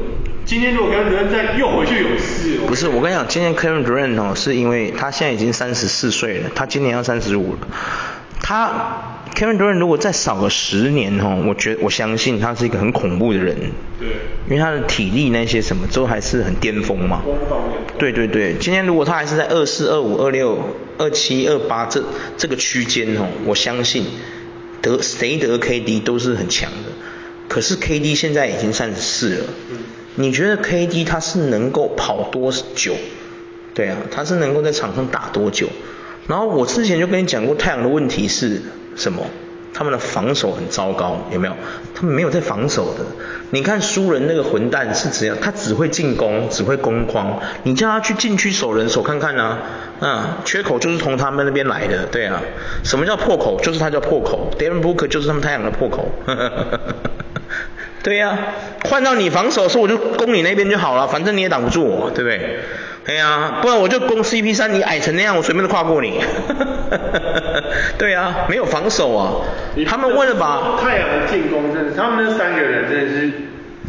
[0.46, 7.58] 今天如果 Kevin Durant 再又回去有事，不是我跟你讲，今天 Kevin 哦，是因为他现在已经三十四岁了，他今年要三十五了，
[8.40, 9.10] 他。
[9.34, 13.56] Kevin Durant 如果再少个十年哦，我觉我相信他是一个很恐怖的人。
[13.98, 14.08] 对。
[14.48, 17.22] 因为他的体力那些什么都还是很巅峰嘛。
[17.98, 20.58] 对对对，今天如果他还是在二四、二五、二六、
[20.98, 22.04] 二七、二八这
[22.36, 24.04] 这个区间哦，我相信
[24.82, 26.90] 得谁得 KD 都是很强的。
[27.48, 29.44] 可是 KD 现在已经三十四了。
[29.70, 29.78] 嗯。
[30.16, 32.94] 你觉得 KD 他是能够跑多久？
[33.74, 35.68] 对啊，他是能够在场上打多久？
[36.28, 38.62] 然后我之前就跟你讲过，太阳的问题是
[38.96, 39.26] 什么？
[39.76, 41.54] 他们的防守很糟糕，有没有？
[41.96, 43.00] 他们没有在防守的。
[43.50, 45.36] 你看输人那个混蛋是怎样？
[45.42, 47.40] 他只会进攻，只会攻框。
[47.64, 49.58] 你叫他去禁区守人守看看啊，
[49.98, 52.40] 啊，缺口就是从他们那边来的，对啊。
[52.84, 53.58] 什么叫破口？
[53.60, 54.48] 就是他叫破口。
[54.56, 56.08] Devin Booker 就是他们太阳的破口。
[58.04, 58.38] 对呀、啊，
[58.88, 62.58] 换到你防守的时候，我就攻你那边就好了，反正你也挡不住我，对不对？
[63.06, 66.20] 对呀，不然我就攻 CP3，你矮成那样，我随便都跨过你。
[67.98, 69.32] 对啊，没有防守啊。
[69.86, 73.32] 他们为了把太阳的进攻，真的，他们那三个人真的是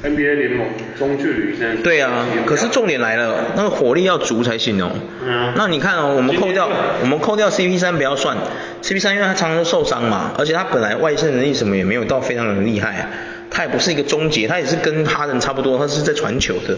[0.03, 1.81] NBA 联盟中距离真的。
[1.81, 4.91] 对啊，可是重点来了，那个火力要足才行哦。
[5.25, 5.53] 嗯。
[5.55, 6.69] 那你看哦，我们扣掉
[7.01, 8.35] 我们扣掉 CP3 不要算
[8.81, 13.07] ，CP3 因为他常常受伤嘛，而且他本来外线能力什么也没有到非常的厉害，
[13.55, 16.77] 他也不是一个终结，他也是跟哈登差不多，他是在传球的。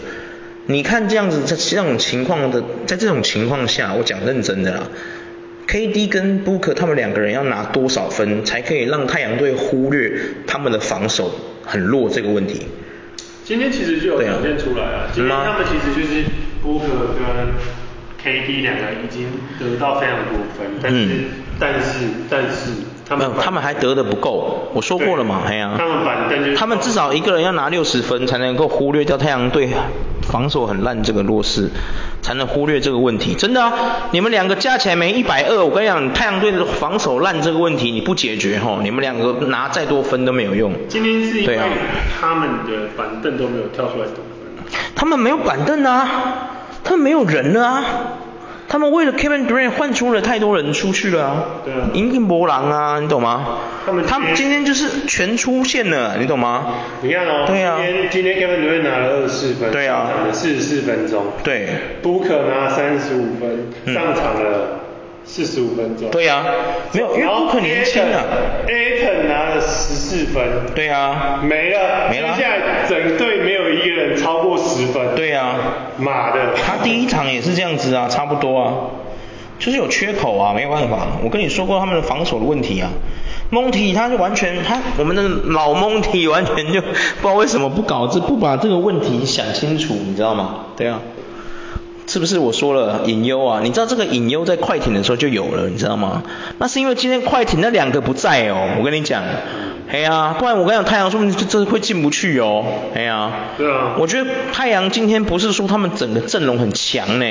[0.66, 4.82] 你看这样子，在这种情况的，在这种情况下，我讲认真的啦
[5.66, 10.12] ，KD 跟 Booker 他们两个人要拿多少分，才可以让太阳队忽略
[10.46, 12.68] 他们的防守很弱这个问题？
[13.44, 16.22] 今天其实就有表现出来啊，今天他们其实就是
[16.62, 17.24] Booker 跟
[18.22, 19.26] KD 两个人已经
[19.58, 21.24] 得到非常多分，但是、嗯、
[21.58, 22.72] 但是但是。
[23.08, 29.70] 他们他们还得的不够，我说过了嘛，哎呀，他们板凳就，他们至少一个人要拿六十分才能够忽略掉太阳队
[30.20, 31.70] 防守很烂这个弱势，
[32.20, 33.72] 才能忽略这个问题，真的啊，
[34.10, 40.70] 你们两个加起来没一百二，我跟你讲，太阳队的防守烂这个问题你不解决吼，你们两个拿再多分都没有用。
[40.86, 41.58] 今天是因为
[42.20, 46.06] 他们的板凳都没有跳出来得分，他们没有板凳啊，
[46.84, 47.82] 他们没有人啊。
[48.68, 53.58] 他们为了 Kevin Durant 换出了太多人出去了啊，对啊，赢进博狼啊，你懂吗？
[53.86, 56.74] 他们他们今天就是全出现了，你懂吗？
[57.00, 61.68] 你看哦，对啊，今天今天 Kevin Durant 拿了二十四分，对啊，四十四分钟，对
[62.02, 64.80] ，Booker 拿了三十五分，上场了
[65.28, 66.42] 四十五分钟，对啊，
[66.92, 68.24] 没有，因为 Booker 年轻啊
[68.66, 70.42] ，Ayton 拿了十四分，
[70.74, 75.54] 对啊，没了，没了，接下来整队没有一个人超过十分，对啊，
[75.98, 78.72] 妈的，他第一场也是这样子啊，差不多啊，
[79.58, 82.88] 就是有缺口啊，没有办法，我跟你说过他们的防守的问题啊，
[83.50, 90.64] 蒙提他就完全他我们的老蒙提完全就不知道为什么不搞这不把这个问题想清楚，你知道吗？
[90.74, 90.98] 对啊。
[92.08, 93.60] 是不是我说了隐忧啊？
[93.62, 96.22] 你知道这个隐忧在快艇的时候就有了，你知道吗？
[96.58, 99.22] 那是因为今天快艇那两个不在哦，我跟你讲。
[99.90, 102.62] 哎呀、啊，不然我跟你讲，太阳说不定就真的会进不去哦。
[102.94, 107.24] 哎呀、啊，对啊，我觉得太阳今天不是说他们整个阵容很强呢。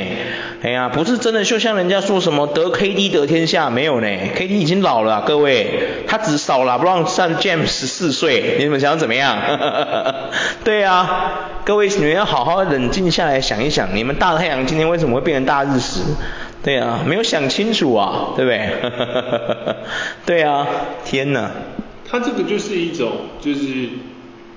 [0.64, 9.38] 哎呀，不是真的就像人家说什么得 KD 得天下没有呢？KD 已经老了、啊，各位，他只少了不让上 James 十四岁，你们想要怎么样？
[10.66, 16.02] 对啊，各位你们要好好冷静下来想一想，你们大太阳今天为什么会变成大日食？
[16.64, 19.76] 对啊，没有想清楚啊，对不对？
[20.26, 20.66] 对啊，
[21.06, 21.52] 天哪！
[22.10, 23.90] 他这个就是一种，就是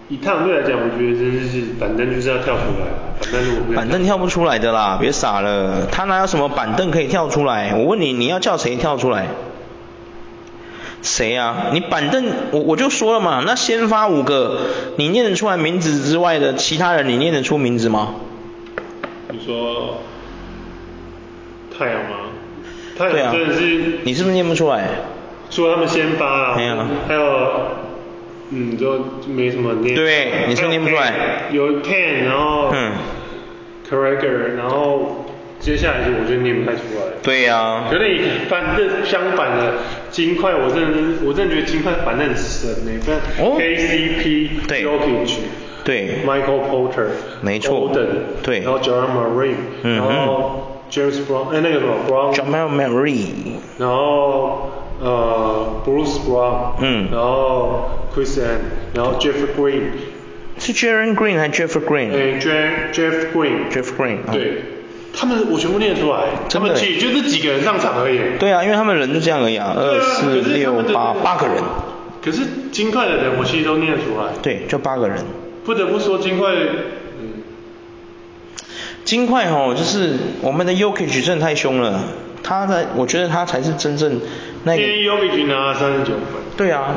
[0.08, 2.86] 以太阳队来讲，我觉得真的是板凳就是要跳出来，
[3.20, 7.74] 板凳如果板凳跳不出来的啦，别傻了，他哪有什么板凳可以跳出来？
[7.76, 9.26] 我问你，你要叫谁跳出来？
[11.02, 11.70] 谁啊？
[11.72, 14.58] 你板凳，我我就说了嘛，那先发五个，
[14.96, 18.14] 你念得出来名字之外的其他人，你念得出名字吗？
[19.30, 20.02] 你说
[21.76, 22.16] 太阳吗？
[22.98, 24.88] 太阳真的是，你是不是念不出来？
[25.50, 26.76] 说他们先发啊，没有，
[27.08, 27.52] 还有，
[28.50, 29.94] 嗯，就没什么念。
[29.94, 31.12] 对，你是念不出来。
[31.50, 32.92] 有 Ken，然后，嗯
[33.88, 35.26] ，Carragher，然后
[35.58, 37.02] 接下来就我就念不太出来。
[37.22, 37.88] 对呀、啊。
[37.90, 39.74] 可是你反正相反的
[40.10, 42.92] 金块，我真的，我真的觉得金块反正很神呢。
[43.40, 43.56] 哦。
[43.58, 44.84] KCP，对。
[44.84, 45.38] Jokic，
[45.84, 46.18] 对。
[46.24, 47.08] Michael Porter，
[47.40, 47.90] 没错。
[47.92, 48.06] Gordon，
[48.42, 48.60] 对。
[48.60, 53.26] 然后 Jamal Murray，然后 James Brown，哎那个什么 Brown，Jamal Murray，
[53.78, 54.70] 然后。
[55.00, 58.58] 呃，Bruce Brown，嗯，然后 Chris Ann，
[58.94, 59.82] 然后 Jeff Green，
[60.58, 62.10] 是 Jaren Green 还是 Jeff Green？
[62.12, 64.62] 哎，Jeff Jeff Green，Jeff Green，对，
[65.14, 68.20] 他们我全部念出来，他们其实就这几个人上场而已。
[68.38, 71.56] 对啊，因为他们人就这样而已啊，二四六八八个人。
[72.22, 74.32] 可是金块的人我其实都念出来。
[74.42, 75.18] 对，就八个人。
[75.64, 76.50] 不得不说金块，
[77.18, 77.42] 嗯，
[79.04, 82.02] 金块哦，就是我们的 Jokic 真的太凶了。
[82.42, 84.20] 他在，我觉得他才是真正
[84.64, 84.78] 那个。
[84.78, 86.42] 今天 Jokic 拿了三十九分。
[86.56, 86.94] 对啊。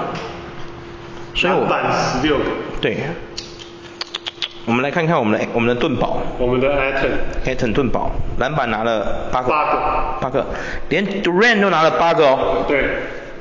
[1.35, 1.61] 所以我。
[1.61, 2.43] 篮板十六个。
[2.81, 2.97] 对。
[4.65, 6.21] 我们来看看我们的我们的盾宝。
[6.37, 7.11] 我们的 Ayton。
[7.45, 9.49] Ayton 盾宝，篮板拿了八个。
[9.49, 9.79] 八个。
[10.21, 10.45] 八个，
[10.89, 12.65] 连 Durant 都拿了八个哦。
[12.67, 12.85] 对。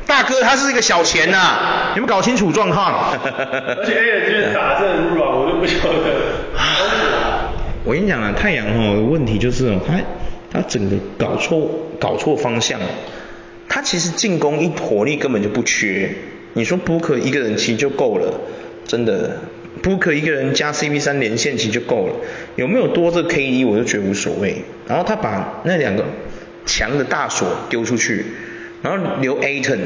[0.06, 3.12] 大哥，他是一个小钱呐、啊，你们搞清楚状况。
[3.22, 5.98] 而且 Ayton 今天打阵很软，我都不晓得。
[7.85, 9.94] 我跟你讲啊，太阳哦，问题就是哦，他。
[10.54, 11.66] 他整个搞错
[11.98, 12.78] 搞错方向，
[13.68, 16.11] 他其实进攻一火力根本就不缺，
[16.53, 18.40] 你说 Booker 一个人其实就够了，
[18.87, 19.38] 真的
[19.83, 22.14] ，Booker 一个人加 CP3 连线其实就够了，
[22.57, 24.62] 有没有多这个 KD 我就觉得无所谓。
[24.87, 26.05] 然后他把那两个
[26.66, 28.27] 强的大锁丢出去，
[28.83, 29.79] 然后留 Ayton，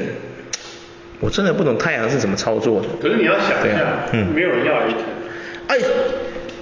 [1.21, 2.89] 我真的不懂太阳是怎么操作的。
[3.01, 5.05] 可是你要想一下，啊、嗯，没有人要 Ayton。
[5.69, 5.79] 哎，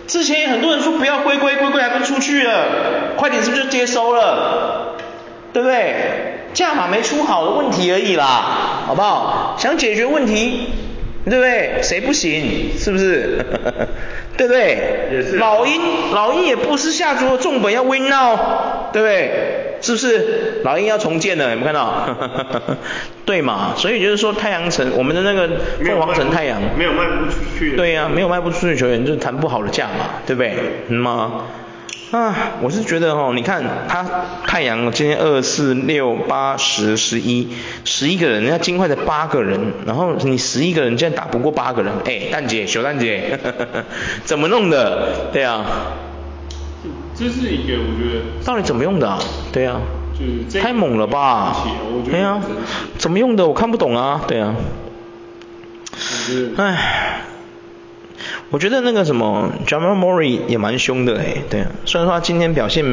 [0.06, 4.96] 之前很多人说不要龟龟，龟龟还不出去了，快点是不是就接收了？
[5.54, 6.33] 对不对？
[6.54, 9.56] 价码没出好的问题而已啦，好不好？
[9.58, 10.68] 想解决问题，
[11.26, 11.80] 对不对？
[11.82, 12.70] 谁不行？
[12.78, 13.44] 是不是？
[14.36, 15.08] 对不对？
[15.12, 15.36] 也是。
[15.36, 15.80] 老鹰，
[16.12, 18.36] 老鹰也不是下足了重本要 win now，
[18.92, 19.76] 对不对？
[19.80, 20.60] 是不是？
[20.64, 22.08] 老鹰要重建了，有没有看到？
[23.26, 23.74] 对嘛？
[23.76, 25.48] 所以就是说太阳城，我们的那个
[25.84, 27.76] 凤凰城太阳没有卖不出去。
[27.76, 30.54] 对呀、啊，没有卖不出去的球员，就是谈不好的价嘛，对不对？
[30.88, 31.42] 嗯吗？
[32.14, 34.06] 啊，我是觉得哦，你看他
[34.46, 37.48] 太阳今天二四六八十十一
[37.84, 43.84] 十一个人，人家金块才八个人，然后你十一个人竟然打不过八个人，哎，蛋姐小蛋姐，呵呵呵
[44.24, 45.30] 怎么弄的？
[45.32, 45.64] 对啊，
[47.16, 49.18] 这是一个我觉得到底怎么用的啊？
[49.52, 49.80] 对啊，
[50.16, 51.66] 就是太猛了吧？
[52.08, 52.40] 对啊，
[52.96, 53.44] 怎么用的？
[53.44, 54.54] 我看不懂啊，对啊，
[56.58, 57.24] 唉。
[58.54, 62.84] 我觉得那个什么 Jamal Murray 也蛮凶的哎，对啊，虽然说他今天表现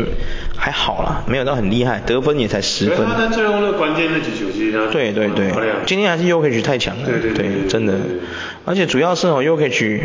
[0.57, 3.05] 还好啦，没有到很厉害，得分也才十分。
[3.05, 5.51] 他在最后那个关键那几球其实他对对对，
[5.85, 7.93] 今天还是 Jokic 太强了，对对对，对，真的。
[8.65, 10.01] 而且主要是哦 Jokic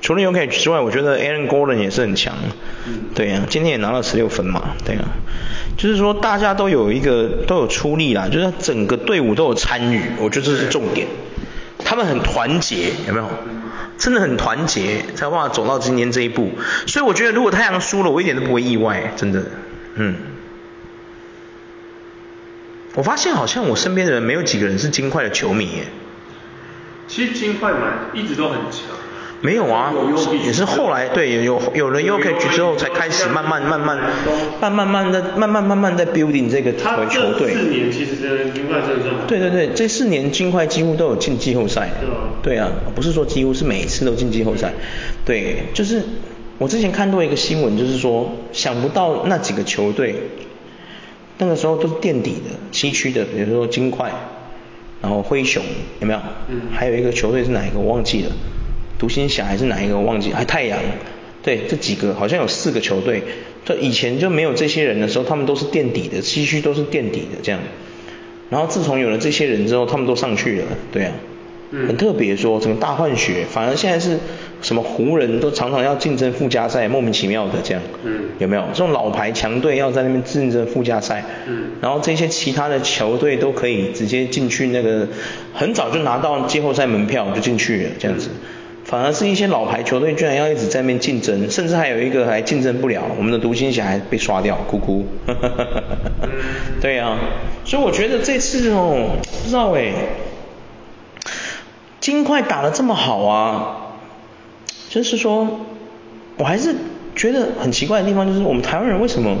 [0.00, 2.36] 除了 Jokic 之外，我觉得 Aaron Gordon 也是很强，
[3.12, 5.02] 对啊，今天也拿了十六分嘛，对啊，
[5.76, 11.08] 就是说大家都有一个都有出力啦，就是整个队伍都有参与，我觉得这是重点，
[11.92, 13.28] 他们很团结，有没有？
[13.98, 16.50] 真的很团结，才有办法走到今天这一步。
[16.86, 19.44] 所以我觉得，如果太阳输了，我一点都不会意外，真的。
[19.96, 20.16] 嗯。
[22.94, 25.84] 我发现好像我身边的人没有几个人是金块的球迷耶。
[27.08, 28.96] 其实金块蛮一直都很强。
[29.42, 29.92] 没有啊，
[30.44, 33.98] 也是后来对有有了 Jokic 之后才开始慢慢慢慢
[34.60, 37.52] 慢慢慢的慢慢慢慢在 building 这个球队。
[37.52, 38.14] 他这四年其实
[38.54, 41.90] 金块真的对对对，这四年金块几乎都有进季后赛。
[42.40, 44.72] 对啊，不是说几乎是每一次都进季后赛。
[45.24, 46.00] 对，就是
[46.58, 50.14] 我之前看过一个新闻，就是说想不到那几个球队
[51.38, 54.12] 那个时候都是垫底的西区的，比如说金块，
[55.00, 55.64] 然后灰熊
[55.98, 56.20] 有没有？
[56.48, 56.60] 嗯。
[56.72, 58.30] 还有一个球队是哪一个我忘记了。
[58.98, 60.78] 独行侠还是哪一个我忘记，还太阳，
[61.42, 63.22] 对，这几个好像有四个球队，
[63.64, 67.60] 这以前就没有这些人的时候，他们都是垫底的，西区都是垫底的这样。
[68.50, 71.12] 然后自从有了这些人之后，他们都上去了，对啊，
[71.70, 74.18] 很特别说，什么大换血，反而现在是
[74.60, 78.62] 什么湖人都常常要竞争附加赛，莫名其妙的这样，嗯，有没有？
[78.74, 81.24] 这种老牌强队要在那边竞争附加赛？
[81.48, 85.08] 嗯，然后这些其他的球队都可以直接进去那个，
[85.54, 88.28] 很早就拿到季后赛门票就进去了这样子。
[88.84, 95.06] 反而是一些老牌球队居然要一直在那边竞争，甚至还有一个还竞争不了，我们的独行侠还被刷掉，哭哭。
[96.82, 97.18] 对啊，
[97.64, 99.92] 所以我觉得这次哦，不知道哎，
[102.00, 103.76] 金块打得这么好啊，
[104.90, 105.60] 就是说，
[106.36, 106.74] 我还是
[107.14, 109.36] 觉得很奇怪的地方，就是我们台湾人为什么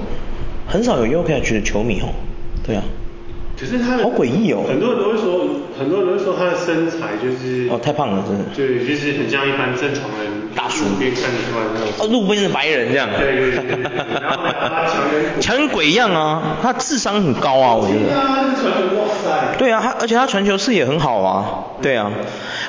[0.68, 2.14] 很少有 Jokic 的球迷哦？
[2.64, 2.82] 对啊。
[3.58, 5.46] 可是他的好诡异哦，很多人都会说，
[5.82, 8.44] 很多人说他的身材就是哦太胖了，真的。
[8.54, 11.88] 对，就是很像一般正常人，大叔路边看得出来那种。
[11.98, 13.08] 哦，路边的白人这样。
[13.18, 13.82] 对对对。
[14.20, 18.00] 然后他强人强人鬼一样啊，他智商很高啊，我觉得。
[18.00, 19.56] 对啊，他传球哇塞。
[19.58, 21.44] 对啊，他而且他传球视野很好啊，
[21.82, 22.10] 对啊，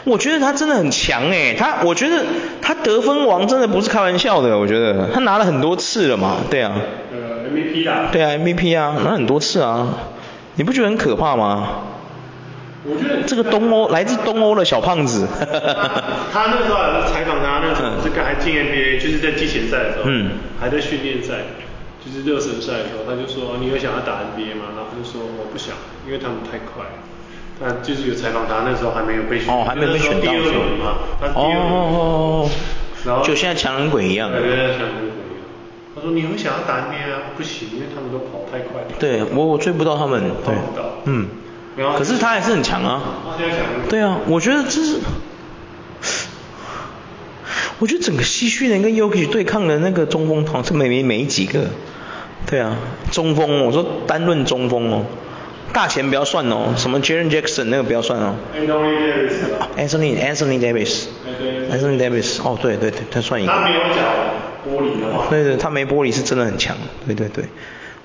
[0.05, 2.23] 我觉得他真的很强哎，他我觉得
[2.61, 6.73] 他得分王真的不是开玩笑的，我觉得他拿了很多次了嘛，对啊。
[7.11, 8.09] 呃，MVP 啦。
[8.11, 9.89] 对啊，MVP 啊，拿很多次啊。
[10.55, 11.67] 你不觉得很可怕吗？
[12.85, 15.27] 我觉得这个东欧来自东欧的小胖子。
[15.39, 21.55] 他那时候采访他，那时候是刚还进 NBA，就是在季前赛的时候，嗯，还在训练赛，
[22.03, 26.83] 就是热身赛的时候，他就说：“你有想要打 NBA 吗？”然后他就说：“我不想，因为他们太快。”
[27.61, 31.87] 他就是有采访他，那时候还没有被选，哦，还没被选到嘛，他第二轮哦
[32.43, 32.49] 哦哦，
[33.05, 34.31] 然后就现在强人鬼一样。
[34.31, 35.23] 对，像强人鬼。
[35.95, 37.31] 他说：“你会想要打 NBA 啊？
[37.37, 40.55] 不行，因为他们都跑太快了。”对，我我追不到他们，对，
[41.05, 41.27] 嗯，
[41.97, 43.01] 可是他还是很强啊。
[43.89, 44.97] 对啊，我觉得这是，
[47.79, 51.65] 我觉得整个西区人跟 Yuki 对抗的那个中锋团是没没没几个。
[52.45, 52.75] 对啊，
[53.11, 55.05] 中锋，我说单论中锋哦，
[55.71, 58.35] 大钱不要算哦，什么 Jaren Jackson 那个不要算哦。
[59.77, 61.05] Anthony Anthony Davis。
[61.71, 63.51] Anthony Davis，哦对对对，他算一个。
[63.51, 64.01] 他没有脚
[64.67, 65.25] 玻璃的话。
[65.29, 66.75] 对对，他没玻璃是真的很强，
[67.07, 67.45] 对对对。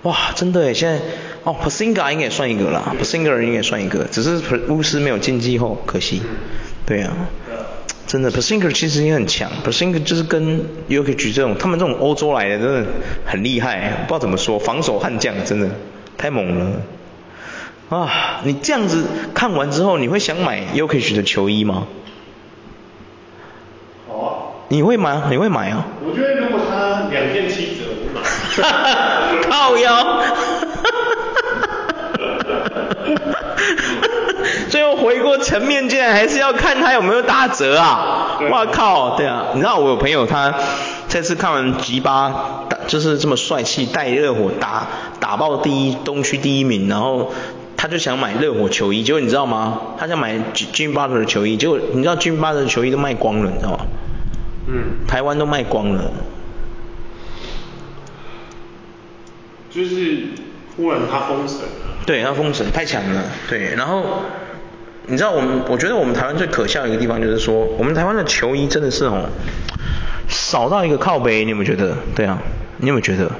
[0.03, 1.01] 哇，真的诶，现在
[1.45, 6.23] 哦 Porzingis 应该也算一个啦 Porzingis 应该也算一个，只是巫师没有进季后，可惜。
[6.87, 7.13] 对啊。
[8.07, 12.87] 真的 Porzingis 其实也很强 Porzingis 就是跟 Jokic 这种，他们这种欧洲来的真的
[13.27, 15.69] 很厉害，不知道怎么说，防守悍将真的
[16.17, 16.81] 太猛了。
[17.91, 21.87] 啊，你这样子看完之后，你会想买 Jokic 的球衣吗？
[24.09, 24.33] 好啊。
[24.69, 25.23] 你会买？
[25.29, 25.87] 你会买啊？
[26.03, 27.88] 我觉得如果他两件七折，我买。
[27.88, 27.88] 哈哈哈，
[29.51, 30.19] 靠腰。
[34.71, 38.39] 最后回过层面，竟然还是要看他有没有打折啊！
[38.51, 40.53] 哇靠，对啊，你知道我有朋友他
[41.09, 44.87] 这次看完吉巴打，就是这么帅气，带热火打
[45.21, 47.33] 打爆第一东区第一名，然后
[47.77, 49.81] 他就想买热火球衣，结果你知道吗？
[49.99, 53.79] 他想买 Jimmy Butler 的球衣，结果你知道 Jimmy Butler 的球衣都卖光了，你知道吗？
[54.69, 55.07] 嗯。
[55.07, 56.11] 台湾都卖光了。
[59.71, 60.19] 就是
[60.77, 62.05] 忽然他封神了。
[62.07, 64.23] 对，他封神太强了，对，然后。
[65.11, 69.31] 你知道我们，我觉得我们台湾最可笑的一个地方就是说，我们台湾的球衣真的是哦，
[70.29, 71.97] 少到一个靠背，你有没有觉得？
[72.15, 72.39] 对啊，
[72.77, 73.33] 你有没有觉得？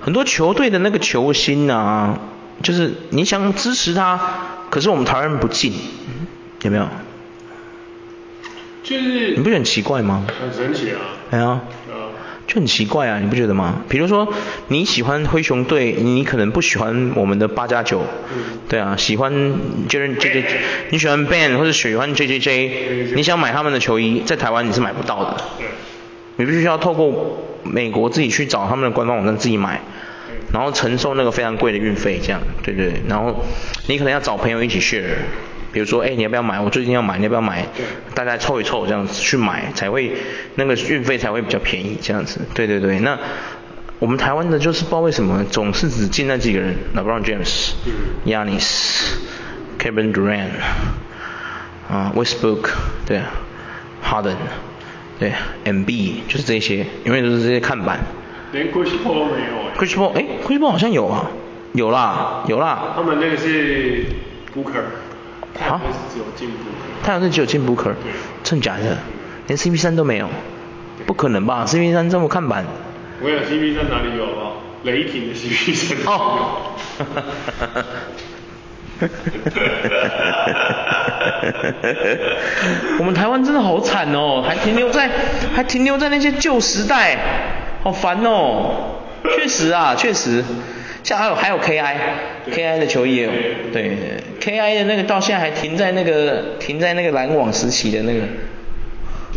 [0.00, 2.18] 很多球队的那个球星啊，
[2.60, 4.20] 就是你想支持他，
[4.68, 5.72] 可是我们台湾人不进，
[6.62, 6.88] 有没有？
[8.82, 9.36] 就是。
[9.36, 10.26] 你不觉得很奇怪吗？
[10.40, 10.98] 很神奇啊。
[11.30, 11.60] 对啊。
[12.48, 13.82] 就很奇怪啊，你不觉得吗？
[13.90, 14.26] 比如说
[14.68, 18.02] 你喜欢灰熊队，你可能不喜欢我们的八加九，
[18.70, 19.30] 对啊，喜欢
[19.86, 20.44] 就是 J J，
[20.88, 25.36] 你喜欢 Ben 或者喜欢 J J J，你想买他们的球衣，在台湾你是买不到的，
[26.36, 29.82] 你必须要透过美国自己去找他们的官方网站自己买，
[30.50, 33.44] 然后承受那个非常贵的运费，这样，对对对，然后
[33.88, 35.02] 你可能要找朋友一起 share。
[35.72, 36.58] 比如说，哎，你要不要买？
[36.60, 37.66] 我最近要买，你要不要买？
[38.14, 40.12] 大家凑一凑这样子去买，才会
[40.54, 42.40] 那个运费才会比较便宜这样子。
[42.54, 43.18] 对对对，那
[43.98, 47.72] 我们台湾的就是不知道为什么总是只进那几个人，LeBron James、
[48.24, 49.16] Giannis、
[49.78, 50.50] Kevin Durant
[51.90, 52.70] 啊，Westbrook，
[53.06, 53.20] 对
[54.02, 54.36] ，Harden，
[55.18, 55.32] 对
[55.64, 57.98] ，Embiid，就是这些，永远都是这些看板。
[58.52, 59.76] 连 Chris Paul 都没有。
[59.76, 61.30] Chris Paul，哎，Chris Paul 好像有啊，
[61.74, 62.94] 有啦，有啦。
[62.96, 64.06] 他们那个是
[64.54, 64.84] Booker。
[65.60, 65.80] 啊？
[67.02, 67.94] 他好像是只有进 Booker，
[68.42, 68.96] 真假的？
[69.46, 70.28] 连 CP3 都没有？
[71.06, 72.64] 不可能吧？CP3 这么看板？
[73.22, 74.52] 我有 CP3 哪里有啊？
[74.84, 75.94] 雷霆的 CP3。
[76.06, 76.74] 哦。
[76.98, 77.22] 哈哈哈
[77.60, 77.84] 哈哈哈。
[82.98, 85.08] 我们台湾真的好惨哦，还停留在
[85.54, 87.16] 还停留在那些旧时代，
[87.82, 88.98] 好烦哦。
[89.36, 90.44] 确实啊，确实。
[91.08, 93.30] 像还有还有 KI，KI 的球衣也有，
[93.72, 93.96] 对
[94.42, 98.20] ，KI 的那个到现在还停在那个停在那个篮网时期的那个。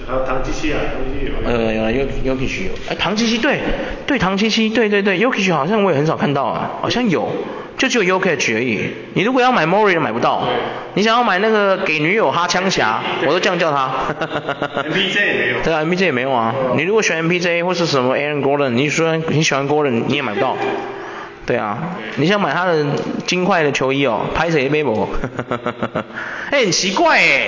[0.05, 1.31] 还有唐七七啊，唐七七有。
[1.49, 3.59] 呃，有啊，Jokic 有，哎，唐七七对，
[4.05, 7.31] 对唐七七，对对对，Jokic 好像我也很少看到啊，好像有，
[7.77, 8.91] 就只有 Jokic 而已。
[9.13, 10.45] 你如果要买 Murray 买不到，
[10.95, 13.89] 你想要买那个给女友哈枪侠，我都这样叫他。
[14.83, 15.63] MPJ 也没有。
[15.63, 20.57] 对啊，MPJ 也没有啊，你如果选 MPJ 或是什么 Aaron Gordon，你说你喜欢 Gordon，你也买不到。
[21.51, 21.77] 对啊，
[22.15, 22.77] 你想买他的
[23.27, 25.05] 金块的球衣哦，拍谁背不？
[26.49, 27.47] 哎，很奇怪哎。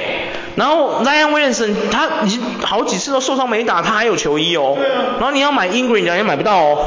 [0.58, 4.78] 然后 Zion Williamson 他已经好几次都受伤没打，他还有球衣哦。
[5.18, 6.86] 然后你要买 Ingram 你也买不到哦。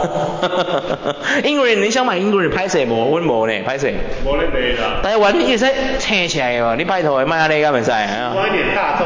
[1.43, 3.11] Ingram 你想买 Ingram 拍谁不？
[3.13, 3.55] 温博呢？
[3.65, 3.95] 拍谁？
[4.23, 5.01] 没得买啦。
[5.03, 5.67] 台湾也是
[5.99, 8.35] 撑起来哦，你拜托卖下那个没使啊。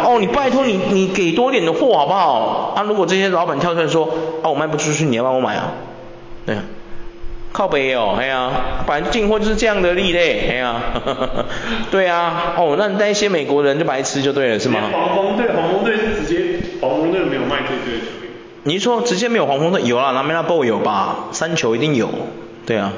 [0.05, 2.75] 哦，你拜托你你给多点的货好不好？
[2.75, 4.05] 啊，如果这些老板跳出来说，
[4.43, 5.73] 啊我卖不出去，你要帮我买啊？
[6.45, 6.63] 对啊。
[7.53, 8.51] 靠北哦，哎呀，
[8.87, 10.81] 反正进货就是这样的利嘞，哎呀，
[11.91, 14.81] 对啊，哦，那那些美国人就白痴就对了，是吗？
[14.93, 18.31] 黄蜂队，黄蜂队是直接，黄蜂队没有卖这队球衣。
[18.63, 19.83] 你说直接没有黄蜂队？
[19.83, 21.27] 有啦，那 LaMelo Ball 有吧？
[21.33, 22.09] 三球一定有，
[22.67, 22.93] 对啊。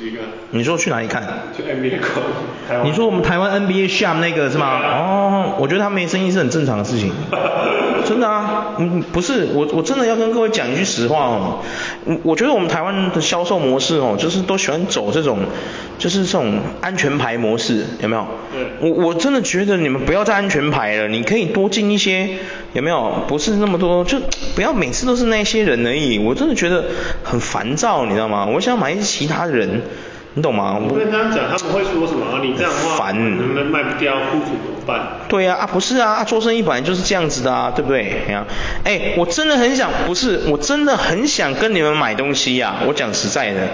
[0.00, 0.22] 你这个？
[0.50, 1.22] 你说去哪里看？
[1.56, 2.84] 去 NBA 看。
[2.84, 4.80] 你说我们台湾 NBA Shop 那个是吗？
[4.82, 7.12] 哦，我觉得他没生意是很正常的事情。
[8.06, 11.58] 真的啊，嗯，不是，我我真的要跟各位讲一句实话哦，
[12.06, 15.40] 我我觉得我们台湾的销售模式哦，就是都喜欢走这种，
[15.98, 18.26] 就是这种安全牌模式，有没有？
[18.80, 22.28] 我我真的觉得你们不要再安全牌了，你可以多进一些，
[22.72, 23.24] 有没有？
[23.26, 24.18] 不是那么多，就
[24.54, 26.84] 不要每次都是那些人而已，我真的觉得
[27.22, 28.46] 很烦躁，你知道吗？
[28.46, 29.82] 我想买一些其他人。
[30.34, 30.78] 你懂吗？
[30.78, 32.38] 我跟他讲，他们会说什么？
[32.44, 35.00] 你这样的话，烦，能不能卖不掉，库存怎么办？
[35.26, 38.22] 对呀，啊不是啊，做生意本来就是这样子的啊，对不对？
[38.28, 38.44] 哎呀，
[38.84, 43.68] 哎，我真的很想，不是，我真的很想跟你们买东西呀，我讲实在的，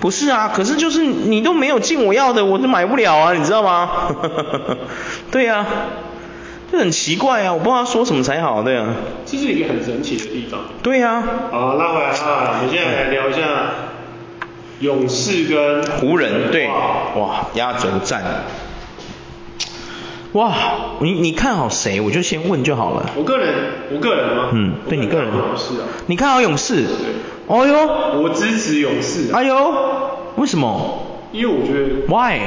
[0.00, 3.90] 不是啊，可是就是你都没有进我要的，我都买不了啊，你知道吗？
[5.30, 5.66] 对呀，
[6.70, 8.88] 这很奇怪啊，我不知道说什么才好，对啊。
[9.24, 10.60] 这是一个很神奇的地方。
[10.82, 11.22] 对呀。
[11.50, 13.40] 好，拉回来啊，我们现在来聊一下。
[14.78, 18.22] 勇士跟湖人对，哇，压轴战。
[20.32, 20.54] 哇，
[21.00, 22.00] 你你看好谁？
[22.00, 23.10] 我就先问就好了。
[23.16, 23.54] 我个人，
[23.90, 24.50] 我个人吗？
[24.52, 25.28] 嗯，对你个人。
[25.32, 25.88] 勇士啊。
[26.06, 26.82] 你看好勇士？
[26.82, 26.86] 对。
[27.46, 28.20] 哦哟。
[28.20, 29.32] 我支持勇士。
[29.32, 29.72] 哎呦，
[30.36, 31.06] 为什么？
[31.32, 32.06] 因为我觉得。
[32.08, 32.40] Why？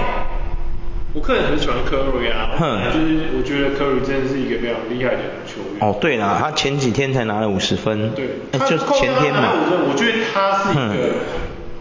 [1.13, 2.51] 我个人很喜欢 Curry 啊。
[2.59, 2.81] 哼。
[2.93, 5.79] 就是我觉得 Curry 真的是一个非常厉害的球员。
[5.81, 8.11] 哦，对啦，他前几天才拿了五十分。
[8.11, 8.29] 对。
[8.51, 9.53] 哎，就前天嘛。
[9.87, 11.15] 我觉得他是一个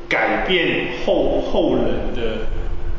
[0.08, 2.46] 改变后后人的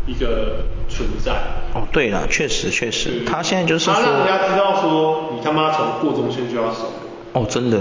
[0.06, 1.32] 一个存在。
[1.74, 6.92] 哦，对了，确实确实，他现在就是说，他让人家知道说，你他妈从过中线就要守。
[7.34, 7.80] 哦，真的，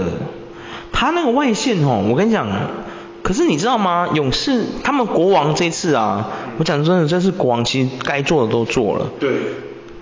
[0.91, 2.47] 他那个外线哦，我跟你讲，
[3.23, 4.09] 可是你知道吗？
[4.13, 9.07] 勇士他们国王这次啊，嗯、我讲真的，这次国王其实该做的都做了。
[9.19, 9.29] 对。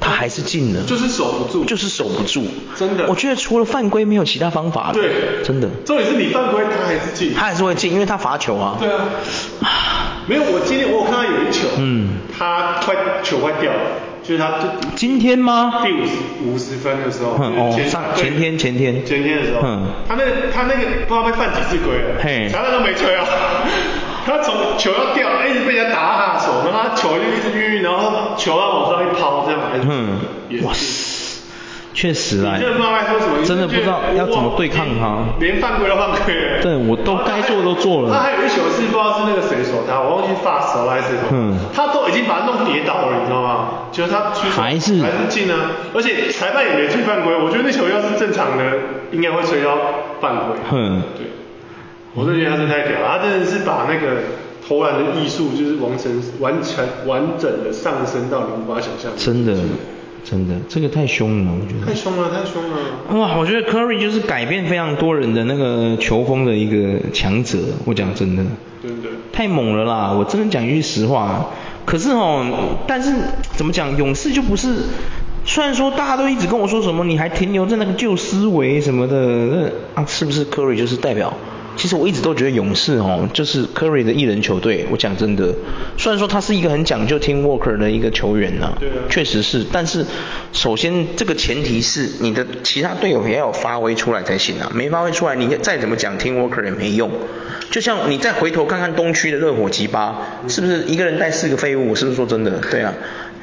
[0.08, 0.82] 他还是进了。
[0.84, 1.66] 就是守不住。
[1.66, 2.46] 就是守不住。
[2.76, 3.06] 真的。
[3.08, 4.94] 我觉得除了犯规没有其他方法了。
[4.94, 5.44] 对。
[5.44, 5.70] 真的。
[5.86, 7.34] 重点是你犯规他还是进。
[7.34, 8.78] 他还是会进，因为他罚球啊。
[8.80, 9.06] 对啊。
[10.28, 12.94] 没有，我今天我有看到有一球，嗯，他快
[13.24, 13.80] 球快掉了，
[14.22, 14.56] 就是他
[14.94, 15.82] 今天吗？
[15.86, 16.12] 第五十
[16.44, 23.24] 五十分的时候，哦，上前天前天前天的时候，嗯，他那个他那个不知道被犯几次规了，嘿，裁判都没吹啊，
[24.28, 30.20] 他从球要掉，一直被人家打到他手，然后他球就一直晕，然后球要往上一抛，这样，嗯，
[30.64, 31.16] 哇塞。
[31.94, 36.36] 确实啊，真的不知道要怎么对抗他，连犯规都犯规。
[36.62, 38.14] 对，我都该做都做了。
[38.14, 41.24] 他还有一球是不知道是那个谁手他，我忘记发手还是谁手。
[41.32, 41.58] 嗯。
[41.74, 43.70] 他都已经把他弄跌倒了，你知道吗？
[43.92, 47.34] 就是他还是还是进啊，而且裁判也没吹犯规。
[47.34, 48.64] 我觉得那球要是正常的，
[49.12, 49.72] 应该会吹到
[50.22, 50.56] 犯规。
[50.74, 51.02] 嗯。
[51.18, 51.27] 对。
[52.18, 54.18] 我真的觉得他是太屌了，他真的是把那个
[54.68, 59.12] 投篮的艺术，就是完成完全完整的上升到你无法想象。
[59.16, 59.56] 真的。
[60.30, 61.86] 真的，这个太凶了，我觉得。
[61.86, 63.18] 太凶了，太凶了。
[63.18, 68.44] 哇，我觉得 Curry 就是改变非常多人的那个球风的一个强者，我讲真的。
[68.82, 69.12] 对对。
[69.32, 70.12] 太猛了啦！
[70.12, 71.46] 我真的讲一句实话。
[71.86, 72.46] 可是哦，
[72.86, 73.14] 但是
[73.56, 74.76] 怎么讲，勇士就不是，
[75.46, 81.34] 虽然说大家都一直跟我说什么，你还停留在那个旧思维什么的，那啊，是不是 Curry 就是代表？
[81.78, 84.86] 其实我一直都觉得勇士哦，就是 Curry 的一人球队。
[84.92, 85.54] 我讲真的，
[85.98, 89.64] 虽然说他是一个很讲究 team work 的一个球员呐、啊，对啊，确实是。
[89.72, 90.06] 但是
[90.52, 97.12] 首先这个前提是你的其他队友也要有发挥出来才行啊，没发挥出来，你再怎么讲 team work 也没用。
[97.70, 101.94] 就像你再回头看看东区的热火吉巴，是不是一个人带四个废物？
[101.94, 102.60] 是不是说真的？
[102.72, 102.94] 对啊，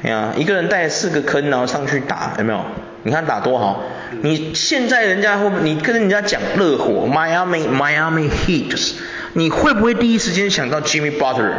[0.03, 2.59] 哎呀，一个人带四个坑然后上去打，有没有？
[3.05, 3.83] 你看打多好，
[4.23, 8.93] 你现在人家会，你跟人家讲热火，Miami Miami Heat，
[9.33, 11.51] 你会不会第一时间想到 Jimmy Butler？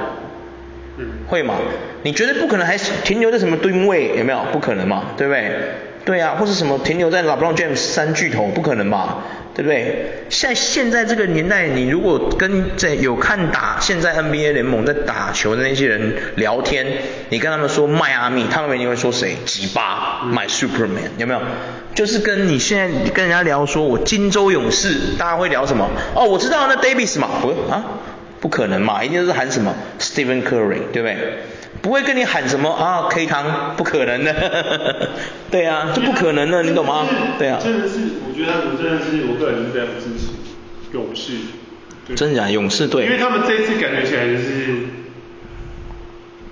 [0.97, 1.55] 嗯，会吗？
[2.03, 4.41] 你绝对不可能还停留在什么吨位，有没有？
[4.53, 5.53] 不可能嘛，对不对？
[6.05, 9.19] 对啊，或是什么停留在 LeBron James 三巨头，不可能嘛，
[9.57, 10.13] 对不对？
[10.29, 16.87] 像现在这个年代，你如果跟在有看打现在 NBA 联盟在打球的那些人聊天，
[17.31, 19.35] 你跟他们说迈阿密，他们一定会说谁？
[19.47, 21.41] 吉巴，My Superman，有没有？
[21.95, 25.89] 就是跟你现在跟人家聊说我金州勇士，大家会聊什么？
[26.15, 27.83] 哦，我知道那 Davis 嘛，不啊，
[28.41, 31.17] 不可能嘛，一定是喊什么 Stephen Curry，对不对？
[31.83, 35.09] 不会跟你喊什么啊，K 汤，不可能的，
[35.51, 37.07] 对啊，这不可能的，你懂吗？
[37.39, 37.59] 对啊。
[37.63, 37.95] 真的是，
[38.29, 40.33] 我觉得他们真的是，我个人是非常支持
[40.93, 41.33] 勇士。
[42.15, 42.53] 真的假的？
[42.53, 43.05] 勇士队。
[43.05, 44.65] 因为他们这一次感觉起来就是，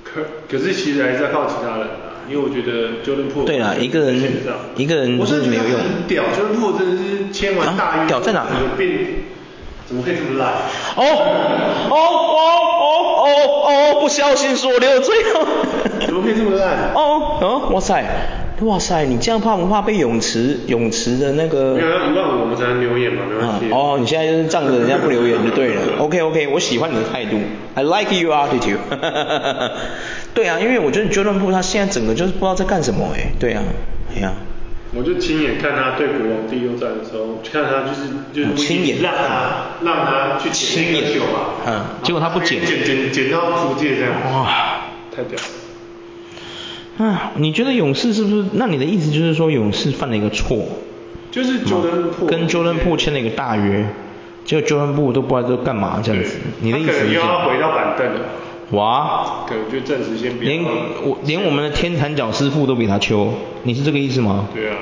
[0.02, 0.20] 可
[0.50, 4.20] 可是其实还是要靠其他人啊，因为我觉得 Jordan Poole 对啊，一个人
[4.76, 5.78] 一个人是没有用。
[5.78, 8.06] 很屌，Jordan Poole 真的是千万大运、啊。
[8.06, 8.46] 屌在哪？
[9.86, 10.48] 怎么可以这么烂？
[10.96, 11.04] 哦
[11.90, 12.38] 哦哦
[12.80, 12.84] 哦
[13.20, 13.28] 哦
[13.66, 14.00] 哦！
[14.00, 15.46] 不小心说溜嘴了。
[16.06, 16.92] 怎么可以这么烂？
[16.94, 18.02] 哦哦，哇塞，
[18.60, 21.74] 哇塞，你这样怕不怕被泳池泳池的那个？
[21.74, 23.70] 没有，要一万五我们才能留言嘛，没关系。
[23.70, 25.82] 哦，你现在就是仗着人家不留言就对了。
[25.98, 27.36] OK OK，我喜欢你的态度
[27.74, 28.78] ，I like your attitude。
[30.34, 33.62] 对啊，因为我觉得 Jordan Poole 他现在整个就是不知道在干什么哎，对啊，
[34.16, 34.32] 哎呀。
[34.96, 47.04] 我就亲眼看他对国王第六战的时候，看他就是就是亲眼让他让他去捡那个球嘛，嗯，结果他不捡，捡捡捡到出界这样，哇，太屌了。
[47.04, 48.44] 啊，你觉得勇士是不是？
[48.52, 50.64] 那你的意思就是说勇士犯了一个错？
[51.32, 53.84] 就是 Jordan Poole 跟 Jordan Poole 签了一个大约，
[54.44, 56.36] 结果 Jordan Poole 都不知道都干嘛这样子。
[56.60, 56.98] 你的意思是？
[57.00, 58.20] 可能又要回到板凳了。
[58.70, 60.48] 哇，可能就暂时先别。
[60.48, 64.48] 连我连我们的天残脚师傅都比他秋，你是这个意思吗？
[64.54, 64.76] 对啊。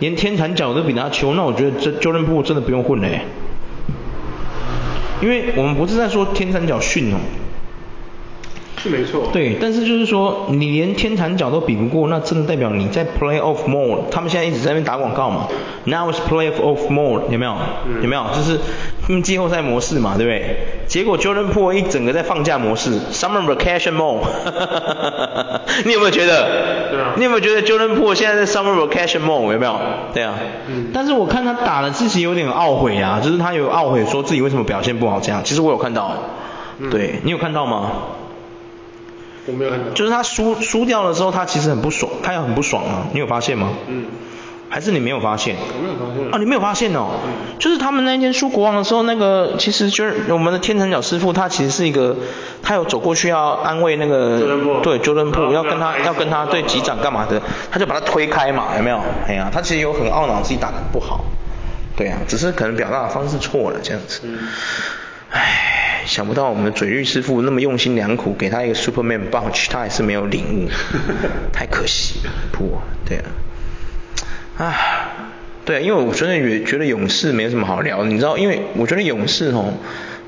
[0.00, 3.20] 连天残脚都比他秋，那我觉得这 Jordan Poole 真的不用混嘞。
[5.22, 7.16] 因为我们不是在说天残脚逊哦，
[8.84, 9.30] 是没错。
[9.32, 14.00] 对，但是就是说你连天残脚都比不过，那真的代表你在 playoff mode。
[14.10, 15.48] 他们现在一直在那边打广告嘛
[15.84, 17.56] ，Now is playoff mode，有没有？
[17.86, 18.24] 嗯、有没有？
[18.34, 18.60] 就是
[19.08, 20.56] 嗯季后赛模式嘛，对不对？
[20.86, 24.20] 结果 Jordan Poole 一整个在放假模式，Summer vacation mode。
[25.86, 26.90] 你有没有觉得？
[26.90, 27.14] 对啊。
[27.16, 29.50] 你有没有觉得 Jordan Poole 现在在 Summer vacation mode？
[29.50, 29.74] 有没有？
[30.12, 30.34] 对啊。
[30.68, 30.90] 嗯。
[30.92, 35.40] 但是我看他打的自己有点懊悔啊，就是他有懊悔说自己为什么表现不好这样。
[35.42, 36.12] 其实我有看到。
[36.80, 37.92] 嗯、对，你有看到吗？
[39.46, 39.90] 我没有看到。
[39.90, 43.06] 就是他输输掉的时候，他其实很不爽，他也很不爽啊。
[43.12, 43.70] 你有发现吗？
[43.88, 44.06] 嗯。
[44.70, 45.54] 还是你没有发现？
[45.56, 46.30] 我没有发现。
[46.32, 47.10] 啊，你没有发现哦。
[47.24, 47.30] 嗯。
[47.60, 52.16] 就是他们那天输国王的时候，那个其实就是我们的天成角师傅，他其实是一个，
[52.60, 54.40] 他有走过去要安慰那个，
[54.82, 57.40] 对，Jordan Poole 要跟他要跟他对击掌干嘛的，
[57.70, 59.00] 他就把他推开嘛，有没有？
[59.28, 61.24] 哎呀，他其实有很懊恼自己打得不好。
[61.94, 64.22] 对啊，只是可能表达的方式错了这样子。
[64.24, 64.38] 嗯。
[65.34, 65.70] 唉。
[66.06, 70.68] 想不到我们的嘴绿师傅那么用心良苦，给他一个 Superman Bunch，他还是没有领悟，
[71.50, 72.78] 太可惜了，不，
[73.08, 73.24] 对啊，
[74.58, 74.74] 啊，
[75.64, 79.72] 对啊，因为我真的觉觉得勇士没什么好聊，你知道，因为我觉得勇士哦，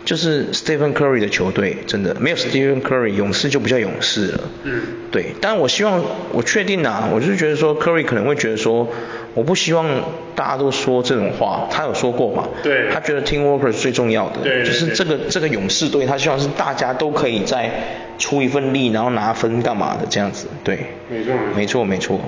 [0.07, 4.81] 就是 Stephen Curry 的球队，真的没有 Stephen Curry，勇士就不叫勇士了，嗯，
[5.13, 6.03] 对，但我希望，
[6.33, 8.91] 我确定啊，我就是觉得说 Curry 可能会觉得说。
[9.37, 9.87] 我不希望
[10.35, 12.49] 大家都说这种话，他有说过嘛？
[12.63, 12.89] 对。
[12.91, 17.71] 他觉得 teamwork 是最重要的，对，就是这个这个勇士队，他希望是大家都可以再
[18.19, 20.79] 出一份力，然后拿分干嘛的这样子，对。
[21.11, 22.21] 没错没错没错。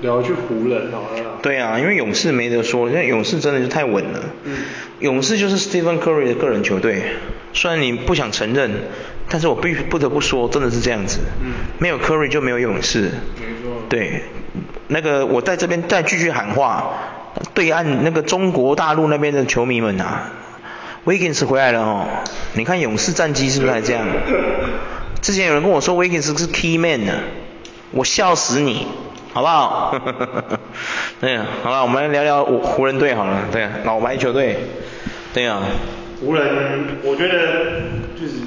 [0.00, 1.40] 聊去湖人好了。
[1.42, 4.20] 对啊，因为勇士没得说，因为勇士真的是太稳了。
[4.44, 4.58] 嗯。
[5.00, 7.02] 勇士就是 Stephen Curry 的个人球队，
[7.52, 8.70] 虽然你不想承认，
[9.28, 11.18] 但是我必须不得不说，真的是这样子。
[11.42, 11.50] 嗯。
[11.80, 13.00] 没有 Curry 就没有勇士。
[13.00, 13.82] 没错。
[13.88, 14.22] 对。
[14.88, 16.90] 那个，我在这边再继续喊话，
[17.54, 20.32] 对岸那个中国大陆那边的球迷们啊
[21.04, 22.06] ，Wiggins 回来了哦，
[22.54, 24.06] 你看勇士战绩是不是还这样？
[25.20, 27.12] 之前有人跟我说 Wiggins 是 Key Man 呢，
[27.90, 28.86] 我笑死你，
[29.32, 29.94] 好不好？
[31.20, 34.56] 对啊，好了，我们来聊聊湖人队好了，对啊，老牌球队，
[35.34, 35.60] 对啊。
[36.20, 37.34] 湖人，我觉得
[38.18, 38.40] 就是，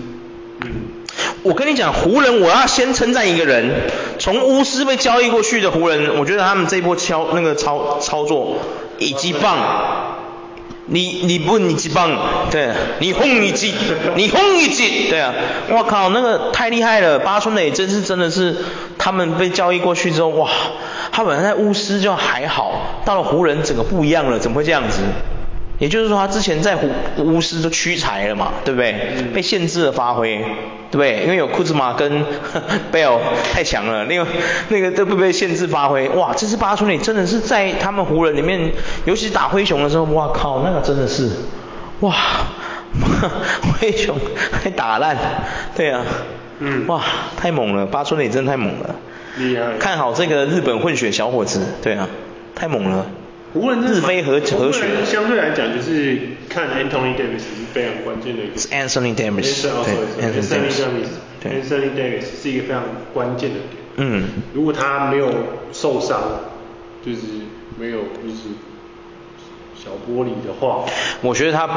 [1.43, 3.89] 我跟你讲，湖人我要先称赞一个人，
[4.19, 8.57] 从巫师被交易过去的湖人，我觉得他们这一波敲那个操操作
[8.99, 9.57] 以及棒，
[10.85, 12.11] 你你不你几棒，
[12.51, 12.69] 对，
[12.99, 13.73] 你轰一击，
[14.15, 15.33] 你轰一击，对啊，
[15.69, 18.55] 我靠，那个太厉害了，八村垒真是真的是，
[18.99, 20.49] 他们被交易过去之后，哇，
[21.11, 24.99] 他本来在巫师就还好，到了湖人整个不一样了，怎么会这样子？
[25.79, 26.87] 也就是说，他之前在湖
[27.17, 28.95] 巫师都屈才了嘛，对不对？
[29.17, 30.45] 嗯、被限制了发挥，
[30.91, 31.23] 对不对？
[31.23, 32.23] 因为有库兹马跟
[32.91, 33.17] 贝尔
[33.53, 34.27] 太强了，那个
[34.69, 36.09] 那个都不被限制发挥。
[36.09, 38.71] 哇，这次八村垒真的是在他们湖人里面，
[39.05, 41.29] 尤其打灰熊的时候，哇靠，那个真的是，
[42.01, 42.13] 哇，
[43.79, 44.15] 灰熊
[44.51, 45.17] 还打烂，
[45.75, 46.03] 对啊，
[46.59, 47.01] 嗯，哇，
[47.37, 48.95] 太猛了，八村垒真的太猛了，
[49.37, 52.07] 厉害，看好这个日本混血小伙子，对啊，
[52.53, 53.05] 太猛了。
[53.54, 58.56] 湖人日非和和血，相对来讲就是看 Anthony Davis 是非常关键的一个。
[58.56, 61.10] Anthony Davis，对，Anthony Davis，
[61.41, 62.84] 对，Anthony Davis 是一个非常
[63.14, 63.82] 关键的点。
[63.97, 64.24] 嗯。
[64.54, 65.30] 如果他没有
[65.74, 66.39] 受伤，
[67.06, 67.20] 就是
[67.78, 68.49] 没有就是
[69.84, 70.84] 小玻璃的话，
[71.21, 71.67] 我觉得他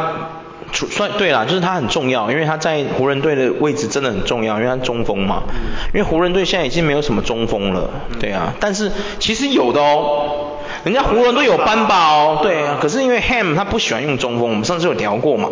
[0.72, 5.44] 算对啦，就是他很重要，因为他在湖人队的位置真的很重要，因为他中锋嘛。
[5.48, 5.54] 嗯。
[5.94, 7.88] 因为湖人队现在已经没有什么中锋了，
[8.20, 10.50] 对啊，但是其实有的哦。
[10.84, 15.48] 人家湖人队有班霸哦，对啊，可是因为 Ham 他不喜欢用中锋，我们上次有聊过嘛，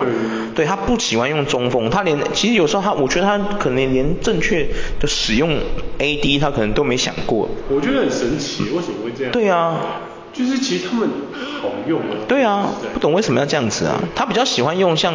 [0.54, 4.66] 对，他不喜欢用中锋，他连其实有时候他，我觉得他可能连正确
[5.00, 5.58] 的使用
[5.98, 7.48] AD 他可能都没想过。
[7.70, 9.32] 我觉得很神奇，为什么会这样？
[9.32, 9.76] 对啊，
[10.32, 11.08] 就是其实他们
[11.60, 12.16] 好用啊。
[12.26, 14.00] 对啊，不懂为什么要这样子啊？
[14.14, 15.14] 他比较喜欢用像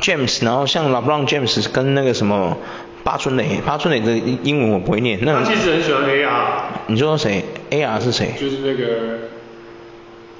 [0.00, 2.56] James，然后像 LeBron James 跟那个什么
[3.04, 4.12] 八村垒，八村垒的
[4.42, 5.18] 英文我不会念。
[5.22, 6.28] 那他其实很喜欢 AR。
[6.86, 8.34] 你说谁？AR 是谁？
[8.38, 9.18] 就是那个。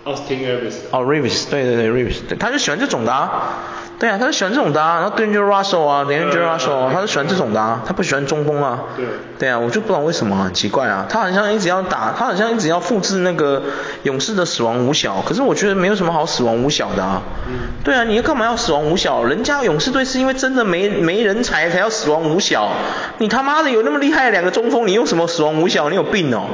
[0.05, 3.59] Austin Rivers 哦，Rivers，对对对，Rivers，对，他就喜欢这种的啊，
[3.99, 9.05] 对啊，他就喜欢这种的啊，然后 D'Angelo Russell 啊，D'Angelo Russell，他就喜欢这种的啊，他不喜欢中锋啊，对，
[9.39, 13.61] 对啊，我就不知道为什么，很奇怪啊，他好像一直要打，他好像一直要复制那个
[14.05, 19.25] 勇士的死亡五小，可是我觉得没有什么好死亡五小的啊，嗯，对啊，你要干嘛要死亡五小？
[19.25, 22.71] 人家勇士队是因为真的没没人才才要死亡五小，
[23.19, 25.91] 你他妈的有那么厉害的两个中锋，你用什么死亡五小？
[25.91, 26.47] 你有病哦，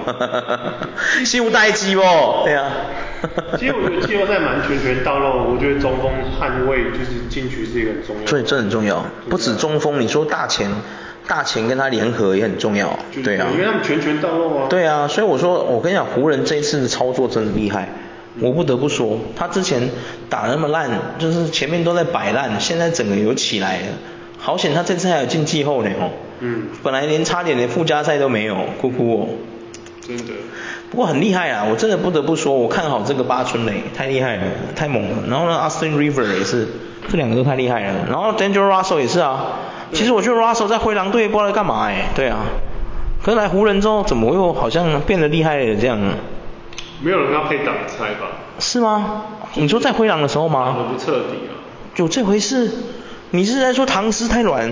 [1.26, 2.70] 心无待机哦，对啊。
[3.59, 8.26] 其实我觉得季后赛蛮拳拳到肉，我觉得中锋捍卫就是禁区是一个很重要的。
[8.28, 10.70] 所以这很重要，不止中锋，你说大前，
[11.26, 13.49] 大前跟他联合也很重要，对啊。
[13.53, 14.68] 因为他们拳拳到肉啊。
[14.70, 17.89] 对啊，所以我说，我跟你讲，湖人这一次的操作真的厉害，
[18.41, 19.91] 我不得不说，他之前
[20.30, 23.87] 打那么烂，就是前面都在摆烂，现在整个有起来了，
[24.39, 26.11] 好险他这次还有进季后呢哦。
[26.41, 29.28] 嗯，本来连差点连附加赛都没有，哭哭哦。
[30.07, 30.24] 真的。
[30.91, 34.43] 不过很厉害啊，我真的不得不说，我看好这个八村垒，太厉害了，
[34.76, 35.24] 太猛了。
[35.28, 36.68] 然后呢，Austin Rivers 也是，
[37.09, 38.07] 这两个都太厉害了。
[38.09, 39.46] 然后 D'Angelo Russell 也是啊。
[39.92, 42.38] 其实我觉得 Russell 在灰狼队不知道在干嘛哎，对啊。
[43.22, 45.98] 可是来湖人之后，怎么又好像变得厉害了这样？
[47.00, 48.26] 没有人要配挡拆吧？
[48.59, 49.22] 是吗？
[49.55, 50.74] 你说在灰狼的时候吗？
[50.78, 51.52] 我不彻底啊。
[51.96, 52.70] 有这回事？
[53.30, 54.70] 你是在说唐斯太软，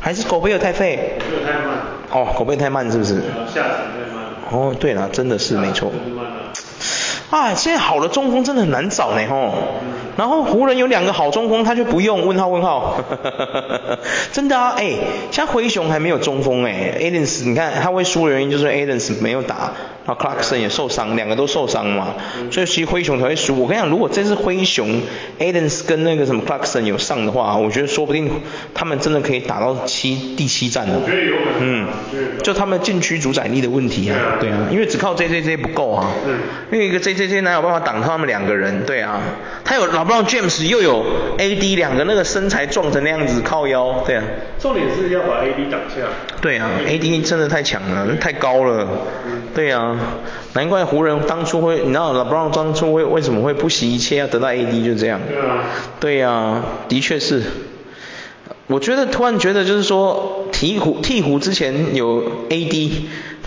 [0.00, 1.18] 还是狗贝尔太废？
[1.18, 1.78] 狗贝尔太慢。
[2.10, 3.16] 哦，狗贝尔太慢是不是？
[3.46, 4.24] 下场太慢。
[4.50, 5.92] 哦，对了，真的是没错。
[7.30, 9.52] 啊，现在好的中锋真的很难找呢吼。
[10.16, 12.94] 然后湖人有两个好中锋，他就不用，问号问号。
[14.32, 14.94] 真的啊，哎，
[15.30, 19.72] 像灰熊还没有中锋哎，Adams，你看他会输的原因就是 Adams 没有打，
[20.08, 22.14] 然后 Clarkson 也受伤，两个都受伤嘛，
[22.50, 23.54] 所以其实灰熊才会输。
[23.60, 25.02] 我跟你讲，如果这次灰熊
[25.38, 28.28] Adams 跟那个什么 Clarkson 有上的话，我觉得说不定
[28.74, 31.00] 他们真的可以打到七第七战了。
[31.60, 31.86] 嗯，
[32.42, 36.10] 就他们禁区主宰力的问题啊，对啊，因为只靠 JJJ 不够啊，
[36.72, 38.84] 因为一个 JJJ 哪有办法挡他们两个人？
[38.84, 39.20] 对啊，
[39.64, 40.08] 他有老。
[40.08, 41.04] 不让 James 又有
[41.36, 44.24] AD 两个那个身材壮成那样子靠腰，对啊。
[44.58, 45.96] 重点是要把 AD 挡下。
[46.40, 48.88] 对啊，AD 真的太强了，太高了。
[49.54, 49.97] 对啊，
[50.54, 55.20] 难怪湖人当初会，你知道 LeBron 当初会为什么会不惜一切要得到 AD 就这样。
[55.28, 55.64] 对啊。
[56.00, 57.42] 对啊，的确是。
[58.66, 62.92] 我觉得突然觉得就是说鹈鹕鹈鹕之前有 AD，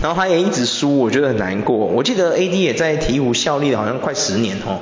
[0.02, 1.76] 然后他也一直输，我觉得很难过。
[1.76, 4.80] 我记得 AD 也在鹈鹕效力了好像快十年哦。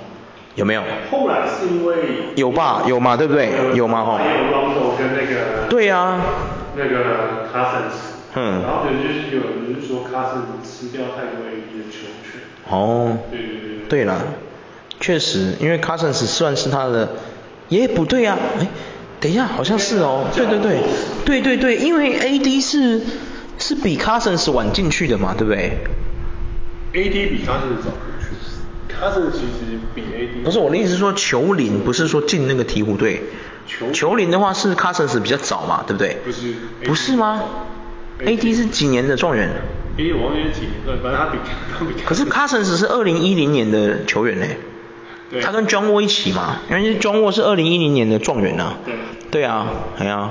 [0.54, 0.82] 有没有？
[1.10, 1.94] 后来是因为
[2.36, 3.50] 有吧，有嘛，对不对？
[3.74, 4.18] 有嘛哈。
[4.18, 5.68] 还有 Rondo 跟那个。
[5.68, 6.20] 对啊。
[6.74, 8.16] 那个 Cousins。
[8.34, 8.62] 嗯。
[8.62, 11.49] 然后就是有人就是说 Cousins 吃掉太多。
[12.70, 13.18] 哦。
[13.30, 13.88] 对对对。
[13.88, 14.18] 对啦，
[15.00, 17.08] 确实，因为 Cousins 算是他的，
[17.68, 18.68] 也不对啊，哎，
[19.20, 20.78] 等一下，好像是哦，对对对，
[21.24, 23.00] 对对对，因为 AD 是
[23.58, 25.78] 是比 Cousins 晚进去的嘛，对不对
[26.94, 27.90] ？AD 比 Cousins 早。
[29.00, 33.22] 他是其实比 AD 不是我的意思是说球龄不是说进那个鹈鹕队，
[33.66, 36.18] 球球龄的话是 Cousins 比较早嘛，对不对？
[36.24, 36.54] 不是，
[36.84, 37.42] 不是吗
[38.24, 39.48] ？AD 是几年的状元
[39.96, 41.38] 我忘记是几年，对，反正他比
[41.78, 41.92] 他比。
[42.04, 44.46] 可是 Cousins 是二零一零年的球员呢，
[45.30, 48.74] 对，他跟 John Wall 一起嘛，因为 John Wall 是二零一零年的状元啊。
[48.84, 48.94] 对。
[49.30, 49.66] 对啊，
[49.98, 50.30] 哎呀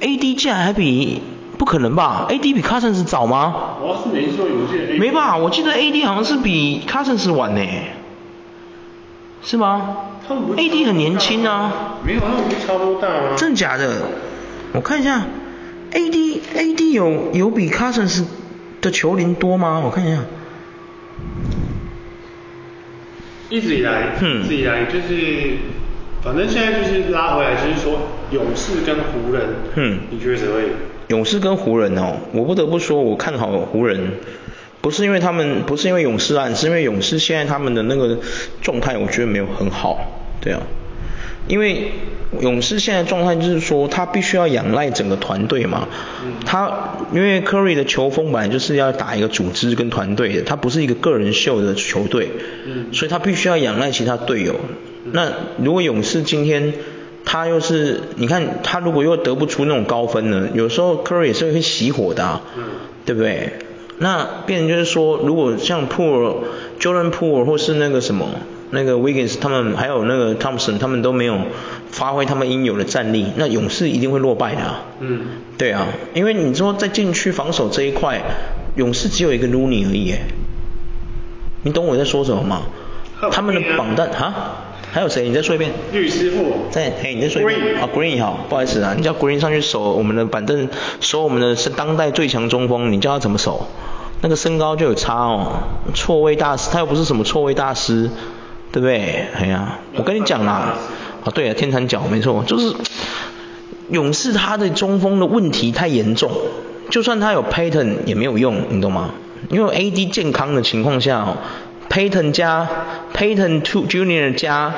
[0.00, 1.22] ，AD 竟然还比。
[1.58, 3.76] 不可能吧？AD 比 Cousins 早吗？
[3.82, 5.36] 我是没说，我记得 AD 没吧？
[5.36, 7.60] 我记得 AD 好像是比 Cousins 晚呢，
[9.42, 9.96] 是吗
[10.26, 11.98] ？AD 很年轻啊。
[12.02, 13.36] 没有，他们不差不多大吗？
[13.36, 14.04] 真的假的？
[14.72, 15.22] 我看一下
[15.92, 18.24] ，AD AD 有有比 Cousins
[18.80, 19.80] 的球龄多吗？
[19.84, 20.22] 我看一下。
[23.48, 25.56] 一直以来，嗯，一直以来就是，
[26.22, 27.98] 反正现在就是拉回来，就是说
[28.30, 29.42] 勇士跟湖人，
[29.74, 30.68] 嗯，你觉得谁会？
[31.08, 34.12] 勇士跟湖人哦，我不得不说，我看好湖人，
[34.80, 38.16] 不是因为他们，不是因为勇士啊，是因为勇士现在他们的那个
[38.62, 39.98] 状态，我觉得没有很好，
[40.40, 40.62] 对啊，
[41.50, 41.90] 因为
[42.40, 45.88] 勇士现在状态就是说，他必须要仰赖整个团队嘛，
[46.46, 52.30] 他因为 Curry 的球风本来就是要打一个组织跟团队的，他不是一个个人秀的球队，
[52.92, 54.54] 所以他必须要仰赖其他队友。
[55.10, 56.72] 那如果勇士今天，
[57.24, 62.62] 他又是，你看他如果又得不出那种高分呢，有时候 Curry 也是会熄火的啊，嗯，
[63.04, 63.54] 对不对？
[63.98, 66.36] 那变成就是说，如果像 Poole、
[66.78, 68.28] Jordan Poole 或是那个什么，
[68.70, 71.38] 那个 Wiggins 他们还有那个 Thompson 他们都没有
[71.90, 74.82] 发挥他们应有的战力，那勇士一定会落败的啊。
[75.00, 75.22] 嗯，
[75.58, 78.20] 对啊，因为你说在禁区防守这一块，
[78.76, 80.14] 勇士只有一个 Looney 而已，
[81.62, 82.62] 你懂我在说什么吗？
[83.30, 84.34] 他们的榜单哈？
[84.92, 85.28] 还有谁？
[85.28, 85.70] 你再说一遍。
[85.92, 86.66] 绿师傅。
[86.70, 87.76] 在，嘿，你再说一遍。
[87.76, 90.68] 啊 Green 好，不好意思啊，你叫 Green 上去守我们的板凳，
[91.00, 93.68] 守我们的是当代最强中锋，你叫他怎么守？
[94.22, 95.52] 那个身高就有差哦。
[95.94, 98.10] 错位大师，他又不是什么错位大师，
[98.72, 99.26] 对不对？
[99.34, 100.74] 哎呀，我跟你讲啦，
[101.24, 102.74] 啊对啊，天残脚没错，就是
[103.90, 106.30] 勇士他的中锋的问题太严重，
[106.90, 109.10] 就算他有 Payton 也没有用，你懂吗？
[109.48, 111.36] 因为 AD 健康的情况下。
[111.90, 112.68] Payton 加
[113.12, 114.72] Payton Two Junior 加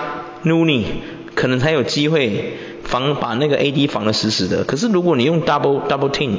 [0.47, 0.85] Noonie
[1.35, 4.65] 可能才有机会防把那个 AD 防得死死的。
[4.65, 6.39] 可是如果你用 Double Double Team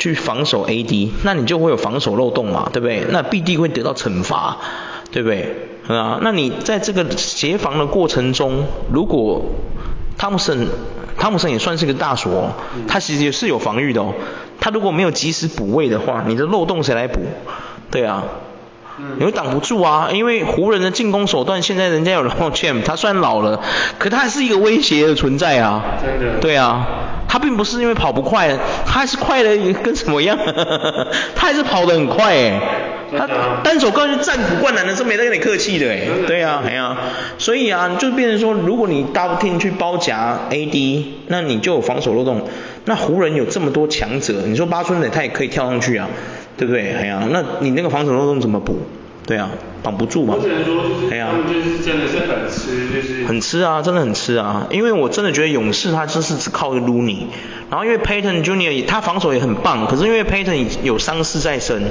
[0.00, 3.04] 去防守 AD，那你就会有防守漏洞嘛，对不对？
[3.08, 4.56] 那必定会得到惩罚，
[5.12, 5.54] 对不对？
[5.88, 9.44] 啊，那你在这个协防的过程中，如果
[10.16, 10.66] 汤姆森
[11.18, 12.52] 汤姆森也算是个大锁，
[12.88, 14.14] 他其实也是有防御的哦。
[14.60, 17.20] 他如果没有及时补位的话，你的漏洞谁来补？
[17.90, 18.24] 对啊。
[19.18, 23.60] 你会挡不住啊，因为湖人的进攻手段，现在人家有了 LeBron James，他虽然老了，
[23.98, 25.82] 可他还是一个威胁的存在啊。
[26.00, 26.38] 真的。
[26.40, 26.86] 对啊，
[27.28, 30.38] 他并不是因为跑不快，他还是快的跟什么一样，
[31.34, 32.60] 他还是跑得很快哎。
[33.16, 33.28] 他
[33.62, 36.00] 单手高就战斧灌篮的时候没得跟你客气的哎。
[36.26, 36.98] 对啊，哎呀、啊，
[37.38, 42.48] 所以啊，就变成说，如果你 double team 去包夹 AD，那你就有防守漏洞。
[42.86, 46.08] 那湖人有这么多强者，你说八村垒他也可以跳上去啊，
[46.56, 46.94] 对不对？
[46.94, 48.78] 哎呀、那你那个防守漏洞怎么补？
[49.26, 49.50] 对啊，
[49.84, 50.34] 绑不住嘛。
[50.36, 54.66] 我只能说就是，他们就是真的是很吃，就是很吃啊，真的很吃啊。
[54.70, 57.24] 因为我真的觉得勇士他就是只靠 Looney，
[57.70, 61.82] 然后因为 Payton Junior 他防守也很棒，可是因为 Payton 有伤势在身，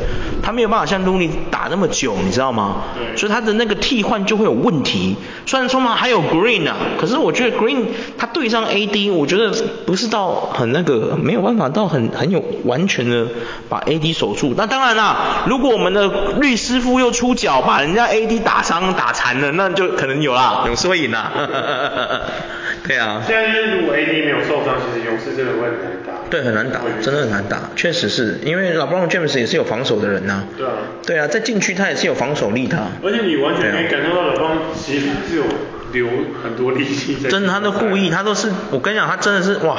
[0.41, 2.83] 他没有办法像 Looney 打那么久，你知道吗？
[2.95, 3.15] 对。
[3.17, 5.15] 所以他的那个替换就会有问题。
[5.45, 7.85] 虽然说嘛还有 Green 啊，可是我觉得 Green
[8.17, 9.51] 他对上 AD，我觉得
[9.85, 13.25] 不是到很那个，没有办法到很很有完全的
[13.69, 14.53] 把 AD 守住。
[14.55, 16.07] 那当然啦，如果我们的
[16.39, 21.31] 绿师傅又出出脚把人家 AD 打伤打残了，那就可能有啦，勇士会赢啦。
[22.87, 23.21] 对啊。
[23.25, 26.13] 现在就是如果 AD 没有受伤，其实勇士真的会很难打。
[26.29, 30.43] 对，很难打，真的很难打，确实是因为 LeBron James 也是有防守的人呐、啊。
[30.57, 30.71] 对啊。
[31.05, 32.77] 对啊，在禁区他也是有防守力的。
[33.03, 35.43] 而且你完全可以感受到 LeBron 其实是有
[35.91, 36.07] 留
[36.43, 37.29] 很多力气在。
[37.29, 39.77] 真的，他都故意，他都是，我跟你讲，他真的是哇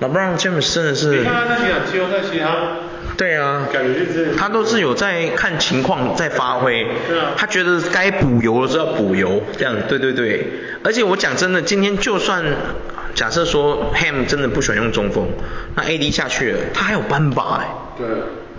[0.00, 1.18] ，LeBron James 真的是。
[1.18, 2.90] 你看他那几场季后赛，其实他。
[3.16, 10.46] 对啊，感觉就是他都是有在看情况在发挥，对啊，他觉得该补油的时候要补油，这样，对对对。
[10.82, 12.44] 而且我讲真的，今天就算
[13.14, 15.28] 假设说 Ham 真的不喜欢用中锋，
[15.76, 17.68] 那 AD 下去了，他还有班巴哎。
[17.98, 18.06] 对。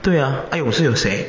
[0.01, 1.27] 对啊，啊勇士有谁？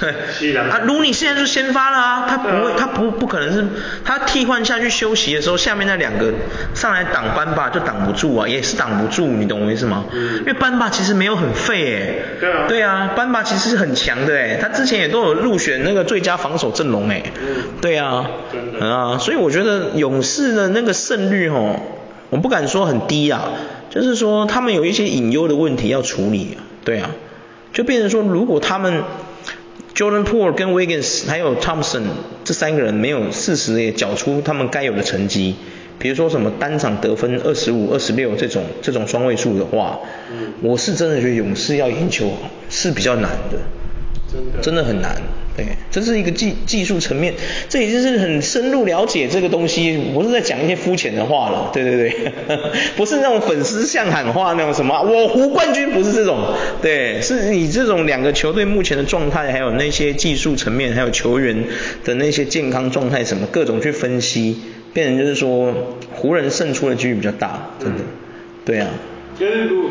[0.00, 3.64] 对，啊，Looney 现在就先发了啊，他不会，他不不可能是，
[4.04, 6.32] 他替换下去休息的时候，下面那两个
[6.74, 10.04] 上来挡班霸就挡不住啊，也是挡不住，你懂我意思吗？
[10.12, 10.38] 嗯。
[10.38, 12.22] 因为班霸其实没有很废诶。
[12.40, 12.64] 对啊。
[12.66, 17.22] 对啊，班霸其实是很强的诶，他之前也都有入选那个最佳防守阵容诶。
[17.40, 17.56] 嗯。
[17.80, 18.26] 对啊。
[18.52, 18.86] 真的。
[18.86, 21.78] 啊，所以我觉得勇士的那个胜率哦，
[22.30, 23.50] 我不敢说很低啊，
[23.90, 27.10] 就是说他们有一些隐忧的问题要处理啊，对啊。
[27.74, 29.02] 就变成说，如果他们
[29.94, 32.04] Jordan Poole 跟 Wiggins 还有 Thompson
[32.44, 35.56] 这三个人没有适时的缴出他们该有的成绩，
[35.98, 39.98] 比如说什么单场得分二十五、二十六这种这种双位数的话，
[40.32, 42.32] 嗯，我是真的觉得勇士要赢球
[42.70, 43.58] 是比较难的，
[44.62, 45.16] 真的，很难。
[45.56, 47.32] 对，这是一个技技术层面，
[47.68, 51.70] 这已经是很深入了解这个东西，不是在讲一些肤浅的话了。
[51.72, 52.32] 对对对，
[52.96, 56.40] 不是那种粉丝像喊话那种什么，我胡冠军不是这种，
[56.82, 61.56] 对，是你这种两个球队目前的状态，还有那些技术层面，还有球员
[62.04, 64.60] 的那些健康状态什么各种去分析，
[64.92, 65.72] 变成就是说
[66.12, 68.02] 湖人胜出的几率比较大，真的，
[68.64, 68.88] 对啊。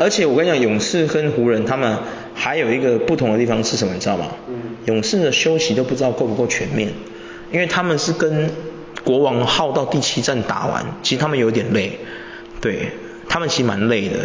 [0.00, 1.98] 而且我跟你讲，勇士跟湖人他们
[2.34, 4.26] 还有一个不同的地方是什么，你知道吗？
[4.48, 4.54] 嗯。
[4.86, 6.92] 勇士的休息都不知道够不够全面，
[7.50, 8.50] 因为他们是跟
[9.02, 11.98] 国王耗到第七战打完，其实他们有点累，
[12.60, 12.90] 对，
[13.28, 14.16] 他们其实蛮累的。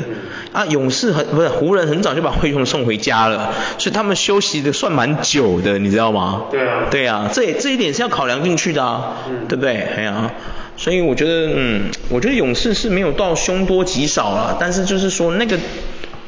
[0.51, 6.43] 啊，勇士很不是湖人很早就把灰熊送回家了，所以他们休息的算蛮久的，你知道吗？
[6.51, 6.85] 对啊。
[6.91, 9.75] 对啊，这这一点是要考量进去的啊，嗯、对不对？
[9.75, 10.31] 哎呀。
[10.79, 15.59] 所以我觉得，嗯，我觉得勇士是没有到凶多吉少了，但是就是说那个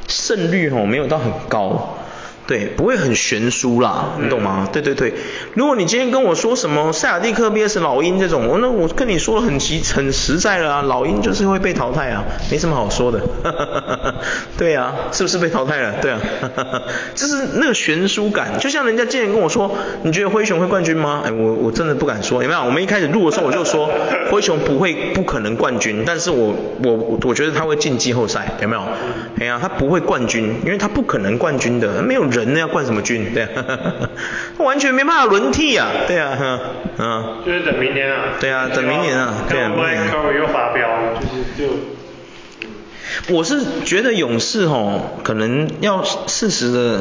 [0.10, 1.98] 胜率吼没有到很高。
[2.48, 4.68] 对，不会很悬殊啦，你懂吗？
[4.74, 5.14] 对对对，
[5.54, 13.22] 如果你今天跟我说什么塞尔蒂克 VS 老鹰这种，我那我跟你说很实很实在了啊，老鹰就是会被淘汰啊，没什么好说的。
[14.58, 15.94] 对啊，是不是被淘汰了？
[16.02, 16.20] 对啊，
[17.16, 19.72] 就是那个悬殊感，就像人家今天跟我说，
[20.04, 21.22] 你觉得灰熊会冠军吗？
[21.26, 22.62] 哎，我我真的不敢说，有没有？
[22.66, 23.90] 我们一开始录的时候我就说
[24.30, 28.82] 灰熊不会不可能冠军，但是我我我觉得他会进季后赛，有没有？
[29.40, 32.41] 哎呀，他不会冠军，因为他不可能冠军的，没有人。
[32.44, 33.34] 人要冠什么军？
[33.34, 33.50] 对啊，
[34.60, 36.60] 完全没办法轮替啊，对啊，嗯，
[36.98, 40.02] 嗯，就是等明年啊，对啊，等明年啊，对啊，明年。
[40.40, 40.88] 又发飙，
[41.20, 41.68] 就是
[43.28, 47.00] 就，我是觉得勇士吼，可能要适时的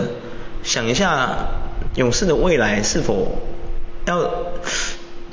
[0.63, 1.31] 想一下
[1.97, 3.41] 勇士的未来是否
[4.07, 4.19] 要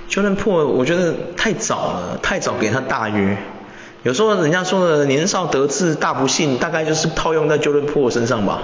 [0.10, 3.38] Jordan Poole，我觉得太早了，太早给他大约。
[4.04, 8.62] 有时候人家说的年少得志大不幸，大概就是套用在 Jordan Poole 身上吧。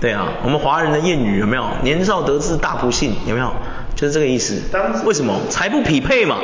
[0.00, 1.64] 对啊，我们华人的谚语有没有？
[1.82, 3.52] 年少得志大不幸，有没有？
[3.94, 4.62] 就是这个意思。
[5.04, 5.38] 为什么？
[5.50, 6.36] 财不匹配嘛。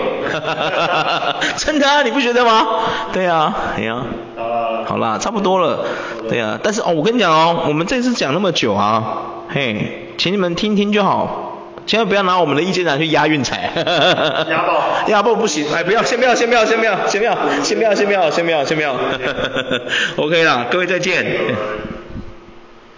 [1.57, 2.67] 真的啊，你不觉得吗？
[3.15, 4.03] 对啊，哎呀、
[4.37, 4.85] 啊。
[4.87, 5.85] 好啦，差不多了。
[6.29, 11.55] 对啊，但是哦，我跟你讲哦，我们这次讲那么久啊，嘿，请你们听听就好。
[11.87, 13.71] 千万不要拿我们的意见拿去押运彩。
[14.51, 14.83] 押爆。
[15.09, 18.95] 押爆不行，哎，不要，先不要，先不要，先不要，先不要，先不要，先不要，先不要，先不要。
[20.17, 21.25] OK 啦，各位再见。